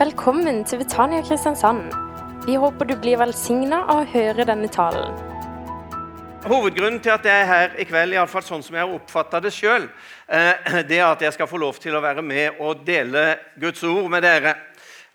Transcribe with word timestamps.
Velkommen 0.00 0.62
til 0.64 0.78
Betania 0.80 1.20
Kristiansand. 1.20 1.90
Vi 2.46 2.54
håper 2.56 2.86
du 2.88 2.94
blir 2.96 3.18
velsigna 3.20 3.82
av 3.82 3.98
å 4.00 4.06
høre 4.08 4.46
denne 4.48 4.70
talen. 4.72 5.12
Hovedgrunnen 6.46 7.02
til 7.04 7.12
at 7.12 7.28
jeg 7.28 7.42
er 7.42 7.50
her 7.50 7.74
i 7.76 7.84
kveld, 7.84 8.14
i 8.14 8.16
alle 8.16 8.32
fall 8.32 8.46
sånn 8.46 8.64
som 8.64 8.78
jeg 8.78 8.86
har 8.86 8.94
oppfatta 8.96 9.42
det 9.44 9.52
sjøl, 9.52 9.84
det 10.88 10.96
er 10.96 11.04
at 11.04 11.26
jeg 11.26 11.36
skal 11.36 11.50
få 11.50 11.60
lov 11.60 11.82
til 11.84 11.98
å 11.98 12.00
være 12.00 12.24
med 12.24 12.62
og 12.64 12.80
dele 12.86 13.26
Guds 13.60 13.84
ord 13.84 14.08
med 14.08 14.24
dere. 14.24 14.54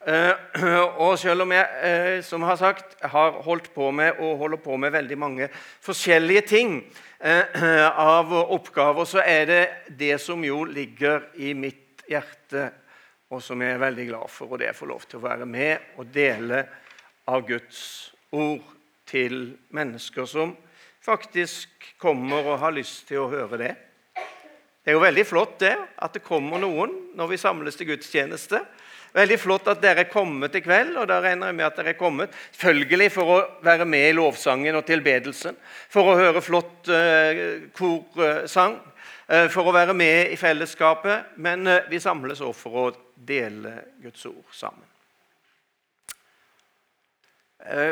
Eh, 0.06 0.70
og 1.02 1.18
selv 1.18 1.48
om 1.48 1.58
jeg 1.58 2.22
som 2.22 2.36
som 2.36 2.46
har 2.52 2.62
sagt, 2.62 2.94
har 3.02 3.42
holdt 3.42 3.72
på 3.74 3.90
med 3.90 4.22
og 4.22 4.38
holder 4.44 4.62
på 4.70 4.78
med 4.78 4.94
veldig 4.94 5.18
mange 5.18 5.50
forskjellige 5.82 6.46
ting 6.54 6.78
eh, 7.26 7.90
av 7.90 8.38
oppgaver, 8.44 9.10
så 9.10 9.26
er 9.26 9.46
det 9.50 9.64
det 9.98 10.22
som 10.22 10.46
jo 10.46 10.62
ligger 10.70 11.32
i 11.42 11.56
mitt 11.58 12.06
hjerte, 12.06 12.70
og 13.36 13.44
som 13.44 13.62
jeg 13.62 13.76
er 13.76 13.82
veldig 13.82 14.08
glad 14.08 14.32
for, 14.32 14.54
og 14.54 14.62
det 14.62 14.70
er 14.70 14.80
å 14.80 14.88
lov 14.88 15.04
til 15.10 15.20
å 15.20 15.26
være 15.26 15.48
med 15.50 16.00
og 16.00 16.08
dele 16.14 16.62
av 17.28 17.44
Guds 17.48 17.82
ord 18.36 18.64
til 19.10 19.56
mennesker 19.76 20.28
som 20.30 20.56
faktisk 21.06 21.92
kommer 22.02 22.48
og 22.54 22.62
har 22.64 22.74
lyst 22.76 23.06
til 23.10 23.26
å 23.26 23.30
høre 23.30 23.60
det. 23.62 23.74
Det 24.16 24.94
er 24.94 24.98
jo 24.98 25.04
veldig 25.04 25.26
flott 25.26 25.60
det, 25.62 25.74
at 25.76 26.14
det 26.14 26.24
kommer 26.26 26.62
noen 26.62 26.94
når 27.18 27.32
vi 27.34 27.42
samles 27.42 27.78
til 27.78 27.90
gudstjeneste. 27.90 28.62
Veldig 29.16 29.38
flott 29.40 29.70
at 29.72 29.80
dere 29.82 30.04
er 30.04 30.12
kommet 30.12 30.58
i 30.58 30.62
kveld, 30.62 30.98
og 31.00 31.08
da 31.10 31.22
regner 31.24 31.50
jeg 31.50 31.58
med 31.58 31.68
at 31.70 31.78
dere 31.80 31.94
er 31.94 32.00
kommet 32.00 32.34
følgelig 32.36 33.08
for 33.16 33.32
å 33.32 33.38
være 33.66 33.88
med 33.88 34.10
i 34.10 34.16
lovsangen 34.18 34.76
og 34.76 34.86
tilbedelsen, 34.86 35.56
for 35.90 36.12
å 36.12 36.18
høre 36.20 36.44
flott 36.44 36.92
uh, 36.92 37.66
korsang, 37.78 38.76
uh, 38.76 38.95
for 39.26 39.66
å 39.66 39.74
være 39.74 39.94
med 39.98 40.32
i 40.34 40.38
fellesskapet. 40.38 41.36
Men 41.42 41.68
uh, 41.68 41.80
vi 41.90 42.00
samles 42.00 42.44
også 42.46 42.60
for 42.60 42.82
å 42.82 42.92
dele 43.16 43.78
Guds 44.04 44.26
ord 44.30 44.52
sammen. 44.54 44.92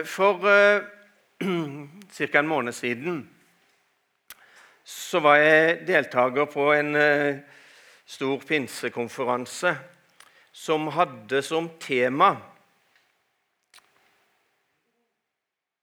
For 0.06 0.44
ca. 2.14 2.40
en 2.40 2.48
måned 2.48 2.76
siden 2.78 3.24
så 4.84 5.20
var 5.24 5.40
jeg 5.40 5.78
deltaker 5.88 6.46
på 6.52 6.68
en 6.76 6.96
uh, 6.96 7.40
stor 8.06 8.42
pinsekonferanse 8.48 9.72
som 10.54 10.88
hadde 10.94 11.42
som 11.42 11.70
tema 11.82 12.36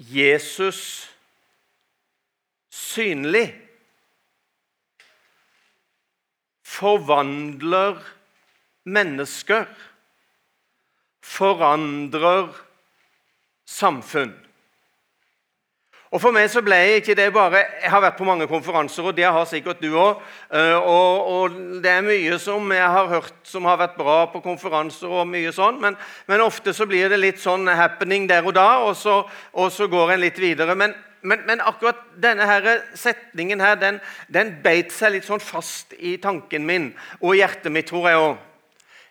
Jesus 0.01 1.11
synlig 2.71 3.49
forvandler 6.71 7.99
mennesker, 8.87 9.67
forandrer 11.23 12.53
samfunn. 13.67 14.33
Og 16.11 16.19
For 16.19 16.35
meg 16.35 16.49
så 16.51 16.59
ble 16.67 16.75
ikke 16.99 17.15
det 17.15 17.29
bare 17.31 17.61
Jeg 17.85 17.91
har 17.93 18.01
vært 18.03 18.17
på 18.19 18.27
mange 18.27 18.49
konferanser, 18.51 19.05
og 19.07 19.15
det 19.15 19.29
har 19.29 19.45
sikkert 19.47 19.79
du 19.79 19.93
òg. 19.95 20.19
Eh, 20.51 20.75
og, 20.75 21.29
og, 21.31 21.59
det 21.83 21.93
er 21.93 22.03
mye 22.03 22.39
som 22.43 22.73
jeg 22.75 22.89
har 22.97 23.07
hørt 23.13 23.37
som 23.47 23.69
har 23.71 23.79
vært 23.79 23.95
bra 23.99 24.25
på 24.33 24.43
konferanser, 24.43 25.07
og 25.07 25.29
mye 25.31 25.53
sånn, 25.55 25.79
men, 25.83 25.99
men 26.27 26.43
ofte 26.43 26.75
så 26.75 26.87
blir 26.91 27.07
det 27.13 27.21
litt 27.21 27.39
sånn 27.39 27.71
happening 27.71 28.27
der 28.31 28.43
og 28.43 28.57
da, 28.59 28.67
og 28.89 28.97
så, 28.99 29.21
og 29.55 29.71
så 29.71 29.87
går 29.91 30.17
en 30.17 30.25
litt 30.25 30.43
videre. 30.43 30.75
Men, 30.75 30.97
men, 31.23 31.43
men, 31.47 31.61
akkurat 31.61 31.99
denne 32.23 32.47
her 32.47 32.83
setningen 32.95 33.61
her, 33.61 33.75
den, 33.75 34.01
den, 34.33 34.55
beit 34.65 34.93
seg 34.93 35.15
litt 35.15 35.29
sånn 35.29 35.43
fast 35.43 35.93
i 35.99 36.17
tanken 36.23 36.67
min 36.67 36.91
og 37.21 37.35
i 37.35 37.41
hjertet 37.43 37.73
mitt, 37.73 37.89
tror 37.91 38.09
jeg 38.09 38.21
òg. 38.25 38.37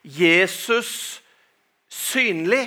Jesus 0.04 0.92
synlig. 1.90 2.66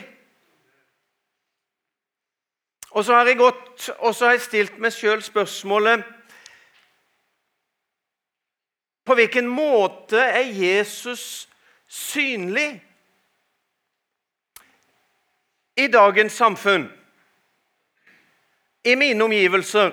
Og 2.92 3.04
så 3.04 3.16
har 3.16 3.26
jeg 3.26 3.40
gått, 3.40 3.88
og 3.98 4.14
så 4.14 4.28
har 4.28 4.36
jeg 4.36 4.46
stilt 4.46 4.80
meg 4.82 4.92
sjøl 4.92 5.22
spørsmålet 5.24 6.04
På 9.02 9.16
hvilken 9.18 9.48
måte 9.50 10.20
er 10.20 10.46
Jesus 10.46 11.48
synlig 11.90 12.76
i 15.74 15.88
dagens 15.90 16.36
samfunn? 16.38 16.84
I 18.84 18.94
mine 18.94 19.24
omgivelser? 19.24 19.92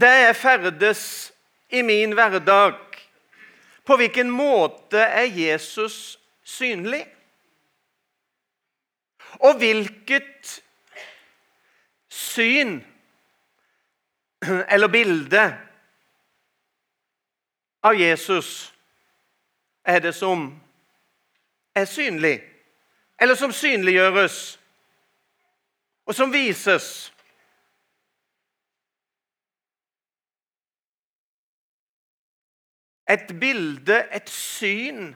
Der 0.00 0.14
jeg 0.26 0.36
ferdes 0.36 1.32
i 1.70 1.82
min 1.82 2.12
hverdag? 2.12 2.74
På 3.84 3.96
hvilken 3.96 4.30
måte 4.30 4.98
er 4.98 5.28
Jesus 5.28 6.18
synlig? 6.42 7.06
Og 9.34 9.56
hvilket 9.58 10.62
syn 12.08 12.80
eller 14.44 14.88
bilde 14.88 15.44
av 17.82 17.94
Jesus 18.00 18.72
er 19.84 20.00
det 20.00 20.14
som 20.16 20.46
er 21.74 21.84
synlig, 21.84 22.38
eller 23.20 23.34
som 23.34 23.52
synliggjøres, 23.52 24.60
og 26.06 26.14
som 26.14 26.32
vises. 26.32 27.13
Et 33.10 33.40
bilde, 33.40 33.98
et 34.12 34.30
syn, 34.30 35.12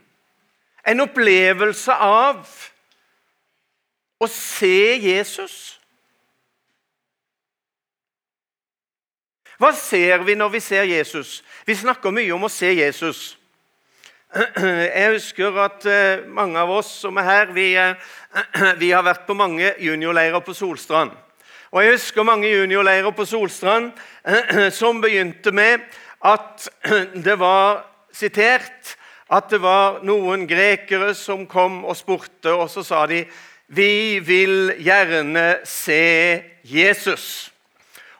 en 0.88 1.00
opplevelse 1.00 1.92
av 1.92 2.44
å 4.18 4.28
se 4.28 4.98
Jesus. 5.00 5.78
Hva 9.58 9.72
ser 9.74 10.22
vi 10.26 10.36
når 10.38 10.52
vi 10.54 10.60
ser 10.62 10.86
Jesus? 10.86 11.40
Vi 11.66 11.74
snakker 11.74 12.14
mye 12.14 12.34
om 12.34 12.46
å 12.46 12.52
se 12.52 12.70
Jesus. 12.76 13.32
Jeg 14.34 15.14
husker 15.14 15.56
at 15.64 15.86
eh, 15.88 16.26
mange 16.28 16.60
av 16.60 16.70
oss 16.70 16.90
som 17.02 17.16
er 17.16 17.24
her, 17.24 17.52
vi, 17.56 17.70
eh, 17.80 17.96
vi 18.82 18.92
har 18.92 19.02
vært 19.06 19.24
på 19.26 19.34
mange 19.34 19.72
juniorleirer 19.80 20.44
på 20.44 20.54
Solstrand. 20.54 21.14
Og 21.72 21.82
Jeg 21.84 21.96
husker 21.96 22.24
mange 22.24 22.48
juniorleirer 22.48 23.10
på 23.16 23.24
Solstrand 23.28 23.90
som 24.80 25.00
begynte 25.00 25.52
med 25.52 25.80
at 26.24 26.68
det 27.26 27.38
var 27.38 27.84
sitert 28.12 28.96
at 29.28 29.50
det 29.52 29.60
var 29.60 30.00
noen 30.08 30.46
grekere 30.48 31.12
som 31.14 31.44
kom 31.46 31.82
og 31.84 31.96
spurte, 31.98 32.52
og 32.52 32.70
så 32.72 32.84
sa 32.86 33.04
de 33.06 33.26
vi 33.68 34.18
vil 34.24 34.72
gjerne 34.80 35.58
se 35.68 36.40
Jesus. 36.64 37.50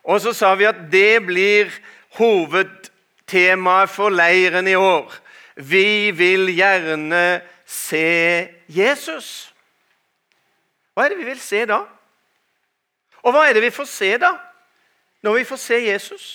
Og 0.05 0.21
så 0.21 0.35
sa 0.37 0.53
vi 0.61 0.67
at 0.69 0.83
det 0.93 1.25
blir 1.25 1.73
hovedtemaet 2.19 3.89
for 3.89 4.13
leiren 4.13 4.69
i 4.69 4.77
år. 4.77 5.09
Vi 5.57 6.11
vil 6.13 6.53
gjerne 6.53 7.41
se 7.65 8.49
Jesus. 8.69 9.49
Hva 10.93 11.07
er 11.07 11.15
det 11.15 11.21
vi 11.23 11.31
vil 11.31 11.41
se 11.41 11.65
da? 11.69 11.81
Og 13.25 13.33
hva 13.33 13.47
er 13.49 13.57
det 13.57 13.65
vi 13.65 13.73
får 13.75 13.89
se 13.89 14.13
da, 14.21 14.35
når 15.25 15.41
vi 15.41 15.49
får 15.49 15.61
se 15.65 15.81
Jesus? 15.89 16.29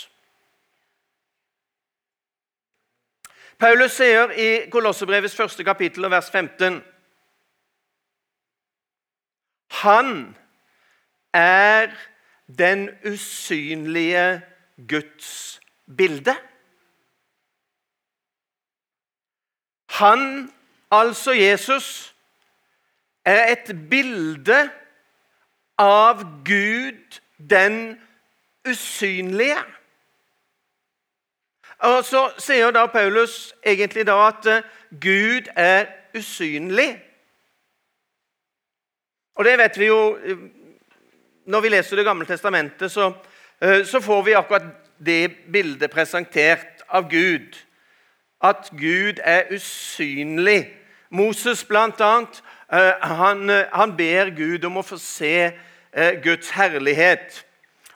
Paulus 3.63 3.93
sier 3.95 4.31
i 4.35 4.47
Kolossebrevets 4.67 5.37
første 5.39 5.63
kapittel, 5.63 6.03
vers 6.11 6.27
15 6.31 6.81
Han 9.83 10.09
er 11.33 11.93
den 12.57 12.89
usynlige 13.07 14.41
Guds 14.89 15.61
bilde. 15.97 16.35
Han, 19.95 20.51
altså 20.91 21.31
Jesus, 21.31 22.15
er 23.25 23.45
et 23.53 23.71
bilde 23.89 24.59
av 25.77 26.25
Gud, 26.43 27.21
den 27.39 27.79
usynlige. 28.67 29.63
Og 31.83 32.05
Så 32.05 32.29
sier 32.39 32.71
da 32.71 32.85
Paulus 32.87 33.53
egentlig 33.65 34.05
da 34.07 34.15
at 34.29 34.45
eh, 34.47 34.63
Gud 35.01 35.49
er 35.55 35.85
usynlig. 36.15 36.95
Og 39.35 39.45
det 39.45 39.57
vet 39.59 39.79
vi 39.79 39.89
jo 39.89 40.15
eh, 40.15 40.45
når 41.45 41.61
vi 41.61 41.69
leser 41.69 41.95
Det 41.95 42.05
gamle 42.05 42.25
testamentet, 42.25 42.91
så, 42.91 43.11
eh, 43.61 43.85
så 43.85 43.99
får 43.99 44.21
vi 44.21 44.33
akkurat 44.33 44.69
det 45.05 45.35
bildet 45.51 45.91
presentert 45.91 46.85
av 46.89 47.09
Gud. 47.09 47.59
At 48.41 48.71
Gud 48.71 49.19
er 49.23 49.51
usynlig. 49.51 50.71
Moses, 51.09 51.63
blant 51.63 52.01
annet, 52.01 52.43
han, 53.01 53.49
han 53.73 53.97
ber 53.97 54.31
Gud 54.35 54.63
om 54.65 54.77
å 54.77 54.83
få 54.83 54.97
se 54.97 55.51
Guds 56.23 56.49
herlighet. 56.49 57.45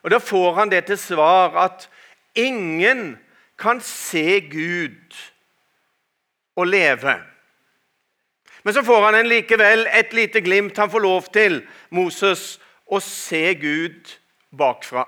Og 0.03 0.11
Da 0.11 0.19
får 0.19 0.53
han 0.53 0.69
det 0.69 0.83
til 0.85 0.97
svar 0.97 1.57
at 1.57 1.89
ingen 2.35 3.17
kan 3.57 3.81
se 3.81 4.39
Gud 4.51 5.18
og 6.56 6.68
leve. 6.68 7.18
Men 8.63 8.74
så 8.74 8.83
får 8.83 9.06
han 9.06 9.15
en 9.15 9.30
likevel 9.30 9.88
et 9.94 10.13
lite 10.13 10.42
glimt. 10.42 10.77
Han 10.77 10.92
får 10.92 11.00
lov 11.00 11.30
til, 11.33 11.62
Moses, 11.89 12.57
å 12.86 13.00
se 13.04 13.54
Gud 13.59 14.18
bakfra. 14.57 15.06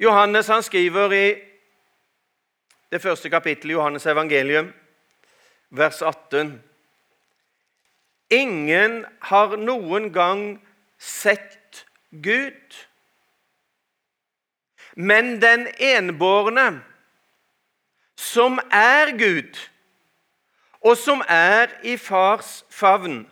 Johannes 0.00 0.48
han 0.48 0.62
skriver 0.64 1.12
i 1.12 1.26
det 2.90 3.02
første 3.02 3.30
kapittelet 3.30 3.74
i 3.74 3.76
Johannes 3.76 4.06
evangelium, 4.06 4.72
vers 5.70 6.02
18 6.02 6.56
Ingen 8.30 9.02
har 9.26 9.56
noen 9.58 10.12
gang 10.14 10.42
sett 10.98 11.84
Gud. 12.10 12.76
Men 14.96 15.42
den 15.42 15.68
enbårne, 15.78 16.82
som 18.16 18.58
er 18.72 19.16
Gud, 19.18 19.58
og 20.80 20.96
som 20.96 21.22
er 21.28 21.66
i 21.82 21.96
fars 21.96 22.64
favn, 22.70 23.28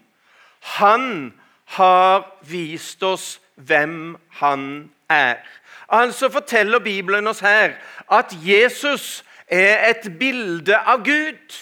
han 0.61 1.33
har 1.65 2.39
vist 2.43 3.03
oss 3.03 3.41
hvem 3.55 4.17
han 4.31 4.91
er. 5.09 5.37
Altså 5.89 6.29
forteller 6.31 6.79
Bibelen 6.79 7.27
oss 7.27 7.41
her 7.41 7.73
at 8.13 8.37
Jesus 8.45 9.25
er 9.47 9.91
et 9.91 10.19
bilde 10.19 10.77
av 10.77 11.05
Gud. 11.05 11.57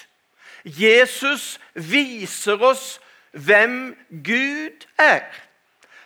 Jesus 0.64 1.60
viser 1.75 2.62
oss 2.62 3.00
hvem 3.32 3.96
Gud 4.10 4.87
er. 4.98 5.22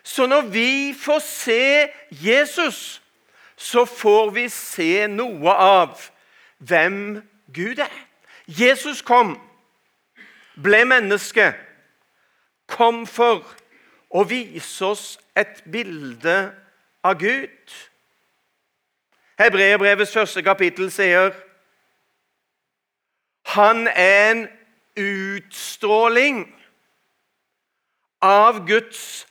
Så 0.02 0.26
når 0.26 0.40
vi 0.40 0.94
får 1.00 1.18
se 1.18 1.88
Jesus, 2.10 2.99
så 3.60 3.84
får 3.84 4.30
vi 4.30 4.48
se 4.48 5.06
noe 5.12 5.52
av 5.52 6.06
hvem 6.64 7.20
Gud 7.52 7.82
er. 7.84 7.98
Jesus 8.48 9.02
kom, 9.04 9.34
ble 10.56 10.80
menneske, 10.88 11.50
kom 12.72 13.04
for 13.06 13.44
å 14.08 14.24
vise 14.24 14.88
oss 14.88 15.04
et 15.36 15.60
bilde 15.68 16.38
av 17.04 17.20
Gud. 17.20 17.76
Hebreerbrevets 19.40 20.16
første 20.16 20.42
kapittel 20.44 20.88
sier 20.92 21.34
han 23.52 23.88
er 23.92 24.30
en 24.30 24.42
utstråling 25.00 26.46
av 28.24 28.64
Guds 28.68 29.26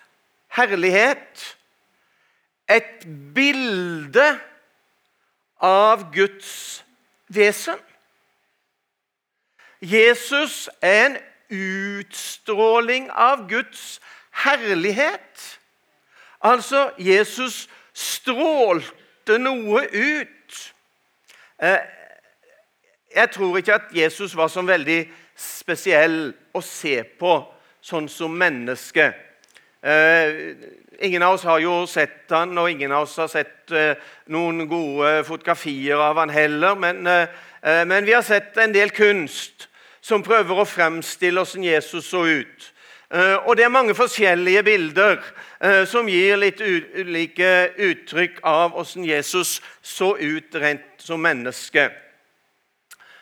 herlighet. 0.53 1.55
Et 2.69 3.05
bilde 3.35 4.39
av 5.59 6.11
Guds 6.13 6.85
vesen. 7.27 7.79
Jesus 9.81 10.69
er 10.81 11.05
en 11.05 11.17
utstråling 11.49 13.09
av 13.11 13.47
Guds 13.49 13.99
herlighet. 14.43 15.59
Altså, 16.41 16.91
Jesus 16.97 17.69
strålte 17.93 19.37
noe 19.39 19.83
ut. 19.91 20.73
Eh, 21.63 21.79
jeg 23.15 23.31
tror 23.31 23.57
ikke 23.57 23.73
at 23.73 23.95
Jesus 23.95 24.35
var 24.35 24.47
så 24.47 24.61
veldig 24.61 25.01
spesiell 25.35 26.33
å 26.53 26.61
se 26.61 27.01
på 27.19 27.33
sånn 27.81 28.09
som 28.11 28.35
menneske. 28.35 29.09
Eh, 29.81 30.55
ingen 30.99 31.23
av 31.23 31.37
oss 31.37 31.45
har 31.47 31.59
jo 31.63 31.85
sett 31.87 32.31
han, 32.35 32.57
og 32.57 32.71
ingen 32.71 32.91
av 32.91 33.07
oss 33.07 33.17
har 33.21 33.29
sett 33.31 33.71
eh, 33.71 33.95
noen 34.33 34.67
gode 34.67 35.23
fotografier 35.27 36.01
av 36.01 36.19
han 36.19 36.33
heller. 36.33 36.75
Men, 36.75 37.03
men 37.61 38.05
vi 38.07 38.13
har 38.15 38.23
sett 38.23 38.57
en 38.57 38.73
del 38.75 38.91
kunst 38.95 39.67
som 40.01 40.23
prøver 40.23 40.61
å 40.61 40.67
fremstille 40.67 41.41
hvordan 41.43 41.65
Jesus 41.67 42.07
så 42.07 42.23
ut. 42.23 42.67
Og 43.09 43.55
det 43.57 43.65
er 43.65 43.73
mange 43.73 43.95
forskjellige 43.97 44.61
bilder 44.63 45.17
Eh, 45.59 45.83
som 45.85 46.07
gir 46.07 46.37
litt 46.39 46.61
ulike 46.63 47.73
uttrykk 47.75 48.37
av 48.47 48.71
hvordan 48.71 49.03
Jesus 49.03 49.57
så 49.83 50.13
ut 50.15 50.55
rent 50.55 51.03
som 51.03 51.19
menneske. 51.19 51.89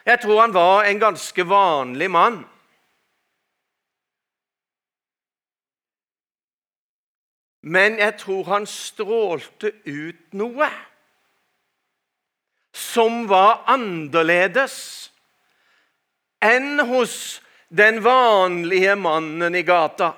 Jeg 0.06 0.22
tror 0.22 0.44
han 0.44 0.54
var 0.54 0.86
en 0.86 1.02
ganske 1.02 1.46
vanlig 1.50 2.12
mann. 2.14 2.44
Men 7.68 7.98
jeg 8.00 8.16
tror 8.22 8.46
han 8.48 8.66
strålte 8.70 9.74
ut 9.84 10.38
noe 10.40 10.70
som 12.78 13.26
var 13.28 13.66
annerledes 13.68 14.78
enn 16.44 16.80
hos 16.88 17.42
den 17.68 18.00
vanlige 18.06 18.96
mannen 18.96 19.58
i 19.58 19.66
gata. 19.68 20.14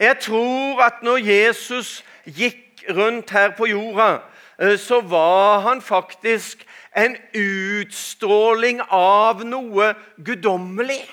Jeg 0.00 0.18
tror 0.24 0.82
at 0.82 1.04
når 1.06 1.22
Jesus 1.22 2.00
gikk 2.26 2.82
rundt 2.90 3.30
her 3.30 3.52
på 3.54 3.68
jorda, 3.70 4.22
eh, 4.58 4.78
så 4.78 5.00
var 5.00 5.60
han 5.68 5.82
faktisk 5.82 6.66
en 6.96 7.16
utstråling 7.38 8.82
av 8.90 9.44
noe 9.46 9.92
guddommelig. 10.16 11.04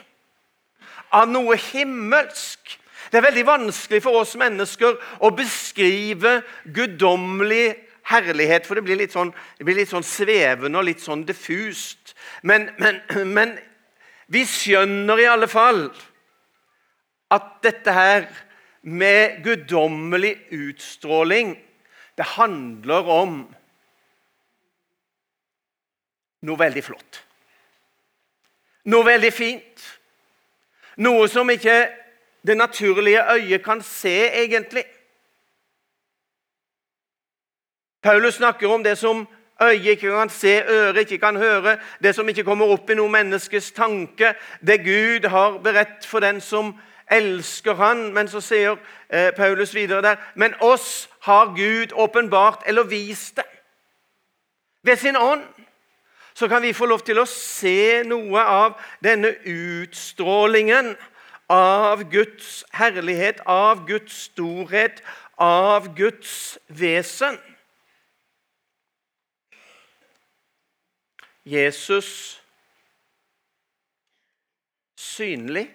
Av 1.11 1.29
noe 1.29 1.57
himmelsk. 1.57 2.79
Det 3.09 3.17
er 3.17 3.25
veldig 3.25 3.45
vanskelig 3.47 4.01
for 4.05 4.21
oss 4.21 4.35
mennesker 4.39 4.97
å 5.25 5.31
beskrive 5.35 6.39
guddommelig 6.65 7.73
herlighet, 8.09 8.65
for 8.65 8.77
det 8.77 8.85
blir 8.85 8.99
litt 8.99 9.13
sånn, 9.13 9.31
blir 9.61 9.77
litt 9.81 9.91
sånn 9.91 10.05
svevende 10.05 10.79
og 10.79 10.87
litt 10.87 11.01
sånn 11.03 11.25
diffust. 11.27 12.13
Men, 12.41 12.69
men, 12.81 13.01
men 13.29 13.55
vi 14.29 14.45
skjønner 14.45 15.21
i 15.21 15.29
alle 15.29 15.49
fall 15.49 15.87
at 17.33 17.49
dette 17.65 17.93
her 17.93 18.27
med 18.81 19.41
guddommelig 19.45 20.35
utstråling. 20.55 21.55
Det 22.17 22.27
handler 22.35 23.09
om 23.13 23.39
noe 26.45 26.59
veldig 26.59 26.83
flott. 26.83 27.23
Noe 28.89 29.05
veldig 29.05 29.31
fint. 29.33 29.85
Noe 31.03 31.27
som 31.31 31.49
ikke 31.51 31.75
det 32.47 32.57
naturlige 32.57 33.33
øyet 33.33 33.63
kan 33.63 33.81
se, 33.81 34.27
egentlig. 34.43 34.83
Paulus 38.01 38.33
snakker 38.33 38.67
om 38.67 38.83
det 38.83 38.97
som 38.97 39.27
øyet 39.61 39.85
ikke 39.85 40.09
kan 40.09 40.29
se, 40.29 40.61
øret 40.61 40.97
ikke 40.97 41.17
kan 41.17 41.35
høre, 41.35 41.77
det 42.03 42.15
som 42.15 42.29
ikke 42.29 42.43
kommer 42.43 42.65
opp 42.65 42.89
i 42.89 42.95
noe 42.95 43.11
menneskes 43.11 43.71
tanke, 43.71 44.33
det 44.67 44.79
Gud 44.85 45.27
har 45.29 45.57
beredt 45.63 46.05
for 46.07 46.19
den 46.19 46.41
som 46.41 46.75
elsker 47.11 47.75
han, 47.75 48.13
men 48.13 48.27
så 48.27 48.41
sier 48.41 48.77
eh, 49.09 49.31
Paulus 49.35 49.73
videre 49.75 50.01
der 50.01 50.15
Men 50.35 50.53
oss 50.61 51.09
har 51.21 51.53
Gud 51.55 51.91
åpenbart 51.93 52.63
eller 52.65 52.83
vist 52.83 53.35
det. 53.35 53.45
Ved 54.83 54.95
sin 54.95 55.17
ånd 55.17 55.43
så 56.33 56.47
kan 56.47 56.61
vi 56.61 56.73
få 56.73 56.85
lov 56.85 56.99
til 56.99 57.19
å 57.19 57.25
se 57.27 58.03
noe 58.07 58.39
av 58.39 58.77
denne 59.03 59.33
utstrålingen 59.43 60.93
av 61.49 62.03
Guds 62.11 62.63
herlighet, 62.77 63.41
av 63.45 63.85
Guds 63.87 64.23
storhet, 64.29 65.01
av 65.35 65.89
Guds 65.97 66.57
vesen. 66.67 67.39
Jesus 71.49 72.37
synlig 74.95 75.69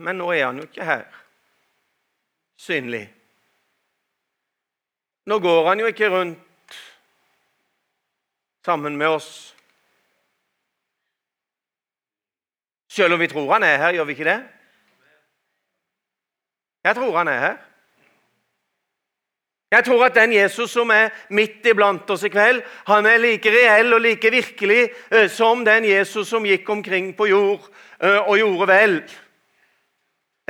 men 0.00 0.16
nå 0.16 0.30
er 0.32 0.46
han 0.46 0.60
jo 0.60 0.66
ikke 0.68 0.86
her 0.86 1.06
synlig. 2.60 3.06
Nå 5.28 5.38
går 5.40 5.68
han 5.68 5.80
jo 5.80 5.88
ikke 5.90 6.10
rundt 6.12 6.76
sammen 8.64 8.96
med 9.00 9.16
oss. 9.16 9.30
Selv 12.90 13.14
om 13.14 13.20
vi 13.20 13.30
tror 13.30 13.52
han 13.52 13.62
er 13.62 13.76
her, 13.78 13.92
gjør 13.94 14.04
vi 14.08 14.16
ikke 14.18 14.26
det? 14.26 14.40
Jeg 16.84 16.96
tror 16.96 17.18
han 17.18 17.28
er 17.28 17.40
her. 17.40 17.56
Jeg 19.70 19.84
tror 19.86 20.04
at 20.04 20.14
den 20.14 20.32
Jesus 20.34 20.72
som 20.74 20.90
er 20.90 21.12
midt 21.30 21.66
iblant 21.70 22.08
oss 22.10 22.24
i 22.26 22.28
kveld, 22.32 22.58
han 22.88 23.06
er 23.06 23.20
like 23.22 23.50
reell 23.54 23.94
og 23.94 24.00
like 24.02 24.30
virkelig 24.30 24.88
eh, 25.12 25.28
som 25.30 25.62
den 25.64 25.86
Jesus 25.86 26.28
som 26.28 26.46
gikk 26.46 26.66
omkring 26.70 27.12
på 27.16 27.28
jord 27.30 27.68
eh, 28.02 28.18
og 28.18 28.38
gjorde 28.38 28.66
vel. 28.72 28.96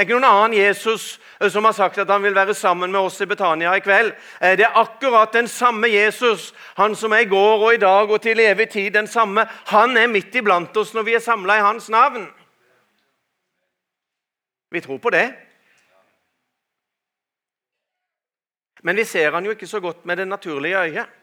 Det 0.01 0.07
er 0.07 0.09
ikke 0.15 0.17
noen 0.17 0.33
annen 0.33 0.55
Jesus 0.57 1.19
eh, 1.43 1.51
som 1.53 1.67
har 1.69 1.75
sagt 1.77 1.99
at 2.01 2.09
han 2.09 2.23
vil 2.25 2.33
være 2.33 2.55
sammen 2.57 2.89
med 2.89 3.05
oss 3.05 3.21
i 3.21 3.27
Betania 3.29 3.75
i 3.77 3.83
kveld. 3.85 4.15
Eh, 4.41 4.55
det 4.57 4.65
er 4.65 4.79
akkurat 4.81 5.35
den 5.37 5.45
samme 5.45 5.91
Jesus, 5.93 6.55
han 6.79 6.97
som 6.97 7.13
er 7.13 7.27
i 7.27 7.29
går 7.29 7.65
og 7.67 7.75
i 7.75 7.81
dag 7.83 8.09
og 8.09 8.23
til 8.25 8.41
evig 8.41 8.71
tid 8.73 8.95
den 8.97 9.05
samme. 9.07 9.45
Han 9.69 9.93
er 10.01 10.09
midt 10.09 10.39
iblant 10.41 10.73
oss 10.81 10.95
når 10.97 11.05
vi 11.05 11.19
er 11.19 11.21
samla 11.21 11.59
i 11.59 11.67
hans 11.67 11.91
navn. 11.93 12.25
Vi 14.73 14.81
tror 14.81 15.05
på 15.05 15.13
det. 15.13 15.27
Men 18.81 18.97
vi 18.97 19.05
ser 19.05 19.37
han 19.37 19.45
jo 19.45 19.53
ikke 19.53 19.69
så 19.69 19.85
godt 19.85 20.07
med 20.09 20.17
det 20.17 20.29
naturlige 20.29 20.81
øyet. 20.81 21.20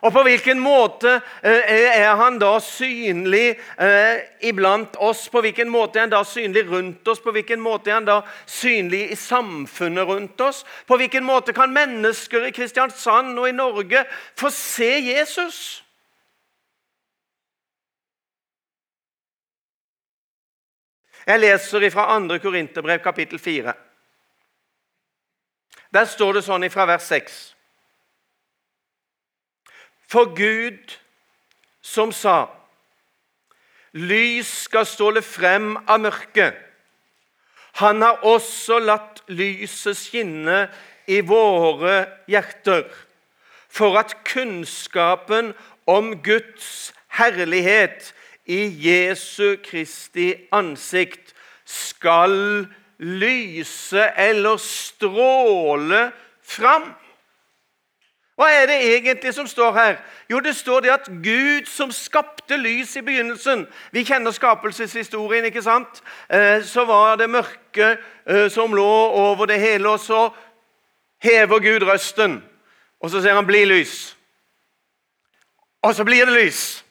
Og 0.00 0.12
på 0.12 0.22
hvilken 0.24 0.60
måte 0.62 1.18
eh, 1.44 1.74
er 2.00 2.14
han 2.16 2.38
da 2.40 2.54
synlig 2.64 3.58
eh, 3.76 4.22
iblant 4.48 4.96
oss? 4.96 5.26
På 5.28 5.42
hvilken 5.44 5.68
måte 5.68 5.98
er 5.98 6.06
han 6.06 6.14
da 6.14 6.22
synlig 6.24 6.64
rundt 6.70 7.08
oss? 7.08 7.20
På 7.20 7.34
hvilken 7.36 7.60
måte 7.60 7.90
er 7.90 7.98
han 7.98 8.08
da 8.08 8.20
synlig 8.48 9.02
i 9.12 9.18
samfunnet 9.20 10.08
rundt 10.08 10.40
oss? 10.40 10.64
På 10.88 10.96
hvilken 10.96 11.24
måte 11.24 11.52
kan 11.52 11.72
mennesker 11.76 12.48
i 12.48 12.54
Kristiansand 12.56 13.36
og 13.38 13.50
i 13.50 13.56
Norge 13.56 14.06
få 14.40 14.50
se 14.54 14.90
Jesus? 15.10 15.84
Jeg 21.26 21.40
leser 21.40 21.90
fra 21.92 22.08
2. 22.18 22.38
Korinterbrev, 22.42 22.98
kapittel 23.04 23.38
4. 23.38 23.72
Der 25.92 26.04
står 26.08 26.38
det 26.38 26.46
sånn 26.46 26.64
fra 26.72 26.86
vers 26.88 27.04
6. 27.10 27.40
For 30.10 30.34
Gud 30.34 30.98
som 31.82 32.10
sa 32.12 32.48
Lys 33.94 34.50
skal 34.66 34.86
ståle 34.86 35.22
frem 35.22 35.72
av 35.90 35.98
mørket. 36.04 36.54
Han 37.82 38.02
har 38.02 38.22
også 38.26 38.78
latt 38.82 39.22
lyset 39.26 39.98
skinne 39.98 40.60
i 41.10 41.18
våre 41.26 42.04
hjerter, 42.30 42.84
for 43.66 43.98
at 43.98 44.14
kunnskapen 44.26 45.52
om 45.90 46.12
Guds 46.22 46.92
herlighet 47.18 48.12
i 48.46 48.62
Jesu 48.84 49.58
Kristi 49.64 50.32
ansikt 50.54 51.34
skal 51.66 52.66
lyse 52.98 54.06
eller 54.18 54.58
stråle 54.62 56.10
fram. 56.42 56.92
Hva 58.40 58.46
er 58.48 58.66
det 58.70 58.76
egentlig 58.96 59.34
som 59.36 59.46
står 59.46 59.72
her? 59.72 59.96
Jo, 60.30 60.38
det 60.40 60.54
står 60.56 60.80
det 60.80 60.90
at 60.90 61.08
Gud 61.24 61.66
som 61.68 61.90
skapte 61.92 62.56
lys 62.56 62.94
i 62.96 63.02
begynnelsen 63.04 63.66
Vi 63.92 64.04
kjenner 64.04 64.32
skapelseshistorien, 64.32 65.44
ikke 65.44 65.62
sant? 65.62 66.00
Eh, 66.32 66.64
så 66.64 66.86
var 66.88 67.18
det 67.20 67.28
mørke 67.28 67.98
eh, 68.26 68.48
som 68.48 68.72
lå 68.72 68.86
over 69.12 69.44
det 69.46 69.60
hele, 69.60 69.88
og 69.88 70.00
så 70.00 70.30
hever 71.20 71.60
Gud 71.60 71.84
røsten. 71.84 72.40
Og 73.00 73.10
så 73.10 73.20
sier 73.20 73.34
han 73.34 73.46
'bli 73.46 73.64
lys'. 73.64 74.16
Og 75.82 75.94
så 75.94 76.04
blir 76.04 76.24
det 76.24 76.34
lys. 76.34 76.84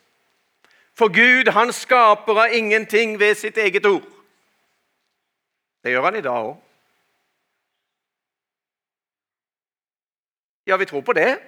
For 0.94 1.08
Gud, 1.08 1.52
han 1.52 1.72
skaper 1.72 2.40
av 2.40 2.48
ingenting 2.52 3.18
ved 3.18 3.34
sitt 3.34 3.56
eget 3.58 3.86
ord. 3.86 4.06
Det 5.82 5.90
gjør 5.90 6.04
han 6.04 6.16
i 6.16 6.20
dag 6.20 6.44
òg. 6.44 6.69
Ja, 10.70 10.76
vi 10.76 10.86
tror 10.86 11.00
på 11.00 11.12
det. 11.12 11.38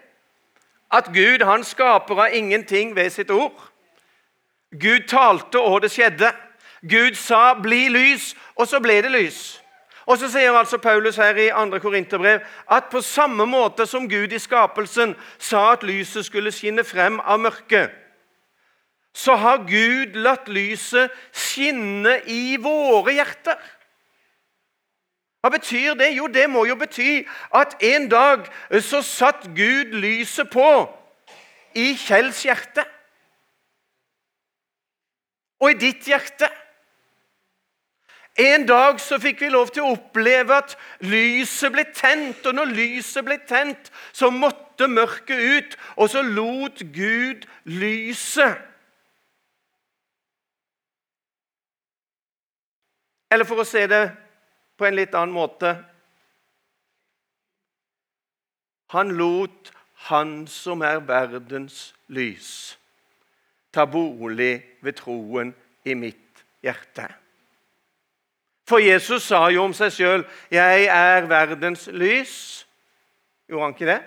At 0.92 1.12
Gud 1.14 1.44
han 1.46 1.64
skaper 1.64 2.24
av 2.24 2.34
ingenting 2.34 2.96
ved 2.96 3.10
sitt 3.10 3.30
ord. 3.30 3.54
Gud 4.74 5.06
talte, 5.08 5.60
og 5.60 5.82
det 5.82 5.92
skjedde. 5.94 6.32
Gud 6.82 7.14
sa 7.14 7.54
'bli 7.54 7.88
lys', 7.88 8.34
og 8.56 8.68
så 8.68 8.80
ble 8.80 9.02
det 9.02 9.10
lys. 9.10 9.62
Og 10.06 10.18
så 10.18 10.28
sier 10.28 10.52
altså 10.52 10.78
Paulus 10.78 11.16
her 11.16 11.36
i 11.36 11.50
2. 11.70 11.78
Korinterbrev 11.78 12.40
at 12.70 12.84
på 12.90 13.00
samme 13.00 13.46
måte 13.46 13.86
som 13.86 14.08
Gud 14.08 14.32
i 14.32 14.38
skapelsen 14.38 15.14
sa 15.38 15.72
at 15.72 15.82
lyset 15.82 16.26
skulle 16.26 16.52
skinne 16.52 16.84
frem 16.84 17.20
av 17.20 17.38
mørket, 17.40 17.90
så 19.14 19.36
har 19.36 19.56
Gud 19.68 20.14
latt 20.14 20.48
lyset 20.48 21.10
skinne 21.32 22.20
i 22.26 22.56
våre 22.56 23.12
hjerter. 23.12 23.54
Hva 25.42 25.50
betyr 25.50 25.96
det? 25.98 26.12
Jo, 26.14 26.28
det 26.30 26.46
må 26.50 26.62
jo 26.68 26.76
bety 26.78 27.24
at 27.58 27.74
en 27.82 28.06
dag 28.10 28.46
eh, 28.70 28.82
så 28.82 29.02
satt 29.02 29.48
Gud 29.56 29.96
lyset 29.98 30.50
på 30.54 30.68
i 31.74 31.92
Kjells 31.98 32.44
hjerte. 32.46 32.84
Og 35.62 35.74
i 35.74 35.80
ditt 35.82 36.06
hjerte. 36.06 36.46
En 38.38 38.64
dag 38.66 39.02
så 39.02 39.18
fikk 39.20 39.42
vi 39.42 39.50
lov 39.52 39.74
til 39.74 39.82
å 39.82 39.92
oppleve 39.96 40.62
at 40.62 40.78
lyset 41.10 41.74
ble 41.74 41.88
tent. 41.90 42.46
Og 42.46 42.54
når 42.54 42.70
lyset 42.78 43.26
ble 43.26 43.40
tent, 43.42 43.90
så 44.14 44.30
måtte 44.30 44.86
mørket 44.88 45.42
ut, 45.42 45.78
og 45.98 46.10
så 46.14 46.22
lot 46.22 46.86
Gud 46.94 47.44
lyset. 47.66 48.62
Eller 53.32 53.48
for 53.48 53.58
å 53.62 53.66
se 53.66 53.88
det 53.90 54.06
på 54.76 54.86
en 54.86 54.96
litt 54.96 55.14
annen 55.14 55.34
måte. 55.34 55.76
Han 58.92 59.14
lot 59.16 59.72
Han 60.10 60.48
som 60.50 60.80
er 60.82 60.98
verdens 61.06 61.92
lys, 62.10 62.76
ta 63.70 63.84
bolig 63.86 64.56
ved 64.82 64.96
troen 64.98 65.52
i 65.86 65.94
mitt 65.94 66.42
hjerte. 66.58 67.06
For 68.66 68.82
Jesus 68.82 69.28
sa 69.30 69.44
jo 69.54 69.62
om 69.62 69.74
seg 69.74 69.92
sjøl 69.94 70.24
'Jeg 70.50 70.88
er 70.90 71.28
verdens 71.30 71.86
lys'. 71.86 72.66
Gjorde 73.46 73.62
han 73.62 73.74
ikke 73.74 73.92
det? 73.92 74.02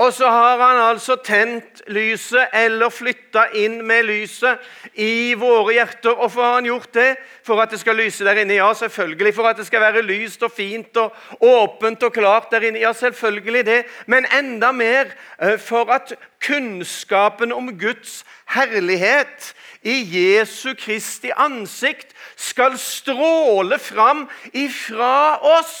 Og 0.00 0.12
så 0.12 0.28
har 0.30 0.56
han 0.56 0.78
altså 0.90 1.16
tent 1.24 1.82
lyset, 1.92 2.46
eller 2.56 2.88
flytta 2.88 3.42
inn 3.60 3.82
med 3.84 4.06
lyset, 4.08 4.62
i 4.96 5.34
våre 5.36 5.74
hjerter. 5.76 6.14
Hvorfor 6.16 6.40
har 6.42 6.54
han 6.54 6.68
gjort 6.70 6.94
det? 6.94 7.10
For 7.44 7.60
at 7.60 7.74
det 7.74 7.82
skal 7.82 8.00
lyse 8.00 8.24
der 8.24 8.40
inne? 8.40 8.56
Ja, 8.56 8.70
selvfølgelig. 8.74 9.34
For 9.36 9.50
at 9.50 9.60
det 9.60 9.66
skal 9.68 9.84
være 9.84 10.02
lyst 10.02 10.42
og 10.42 10.54
fint 10.56 10.96
og 10.96 11.12
åpent 11.40 12.02
og 12.08 12.14
klart 12.16 12.48
der 12.50 12.64
inne? 12.70 12.80
Ja, 12.80 12.94
selvfølgelig 12.96 13.66
det. 13.66 13.84
Men 14.06 14.24
enda 14.38 14.72
mer 14.72 15.12
eh, 15.42 15.58
for 15.60 15.92
at 15.92 16.16
kunnskapen 16.46 17.52
om 17.52 17.68
Guds 17.78 18.24
herlighet 18.54 19.52
i 19.82 20.00
Jesu 20.16 20.72
Kristi 20.80 21.28
ansikt 21.36 22.16
skal 22.36 22.78
stråle 22.78 23.78
fram 23.78 24.28
ifra 24.54 25.36
oss. 25.58 25.76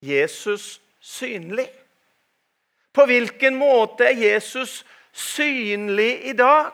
Jesus 0.00 0.78
synlig? 1.08 1.68
På 2.92 3.06
hvilken 3.08 3.56
måte 3.56 4.08
er 4.08 4.16
Jesus 4.18 4.82
synlig 5.12 6.12
i 6.28 6.34
dag? 6.36 6.72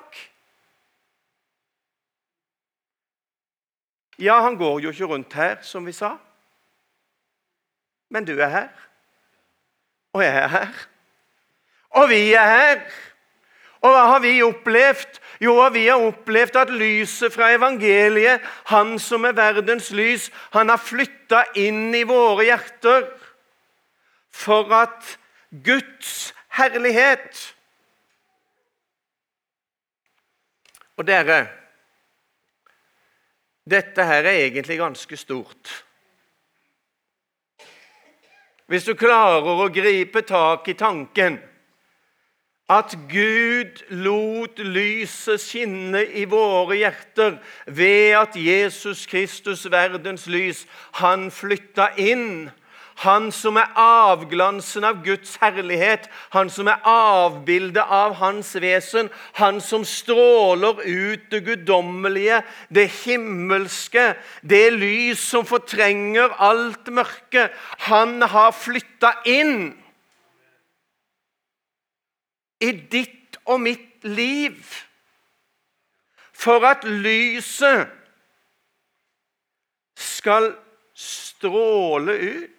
Ja, 4.18 4.40
han 4.40 4.56
går 4.56 4.80
jo 4.80 4.90
ikke 4.94 5.10
rundt 5.10 5.32
her, 5.34 5.56
som 5.62 5.86
vi 5.86 5.92
sa. 5.92 6.14
Men 8.10 8.26
du 8.26 8.36
er 8.38 8.50
her. 8.50 8.68
Og 10.14 10.22
jeg 10.22 10.36
er 10.38 10.48
her. 10.48 10.86
Og 11.90 12.08
vi 12.08 12.20
er 12.32 12.46
her. 12.46 12.84
Og 13.82 13.92
hva 13.92 14.04
har 14.14 14.22
vi 14.22 14.38
opplevd? 14.42 15.18
Jo, 15.42 15.58
vi 15.74 15.86
har 15.86 16.00
opplevd 16.00 16.56
at 16.56 16.70
lyset 16.70 17.34
fra 17.34 17.50
evangeliet, 17.52 18.40
han 18.70 18.94
som 19.02 19.26
er 19.26 19.34
verdens 19.36 19.90
lys, 19.92 20.30
han 20.54 20.70
har 20.72 20.80
flytta 20.80 21.42
inn 21.58 21.90
i 21.94 22.04
våre 22.08 22.46
hjerter 22.46 23.10
for 24.34 24.72
at 24.74 25.18
Guds 25.64 26.34
herlighet 26.58 27.54
Og 30.96 31.06
dere 31.06 31.46
Dette 33.70 34.04
her 34.04 34.26
er 34.28 34.44
egentlig 34.44 34.76
ganske 34.76 35.16
stort. 35.16 35.70
Hvis 38.68 38.84
du 38.84 38.92
klarer 38.92 39.46
å 39.48 39.70
gripe 39.72 40.20
tak 40.28 40.68
i 40.68 40.74
tanken 40.76 41.38
at 42.68 42.92
Gud 43.08 43.80
lot 44.04 44.60
lyset 44.60 45.40
skinne 45.40 46.02
i 46.04 46.26
våre 46.28 46.76
hjerter 46.76 47.38
ved 47.66 48.12
at 48.20 48.36
Jesus 48.36 49.06
Kristus, 49.08 49.64
verdens 49.72 50.26
lys, 50.28 50.66
han 51.00 51.30
flytta 51.32 51.90
inn 52.00 52.50
han 53.02 53.30
som 53.34 53.56
er 53.58 53.72
avglansen 53.80 54.84
av 54.86 55.00
Guds 55.04 55.34
herlighet, 55.42 56.06
han 56.30 56.50
som 56.52 56.68
er 56.70 56.82
avbildet 56.88 57.82
av 57.82 58.14
hans 58.20 58.54
vesen, 58.62 59.10
han 59.38 59.60
som 59.60 59.84
stråler 59.84 60.80
ut 60.84 61.26
det 61.32 61.42
guddommelige, 61.46 62.42
det 62.70 62.86
himmelske, 63.02 64.14
det 64.42 64.66
lys 64.76 65.24
som 65.24 65.46
fortrenger 65.48 66.36
alt 66.38 66.88
mørke. 66.94 67.48
Han 67.90 68.22
har 68.22 68.54
flytta 68.54 69.16
inn 69.26 69.74
i 72.62 72.72
ditt 72.72 73.40
og 73.44 73.60
mitt 73.60 74.04
liv 74.06 74.60
for 76.34 76.64
at 76.66 76.84
lyset 76.84 77.88
skal 79.96 80.52
stråle 80.94 82.18
ut. 82.18 82.53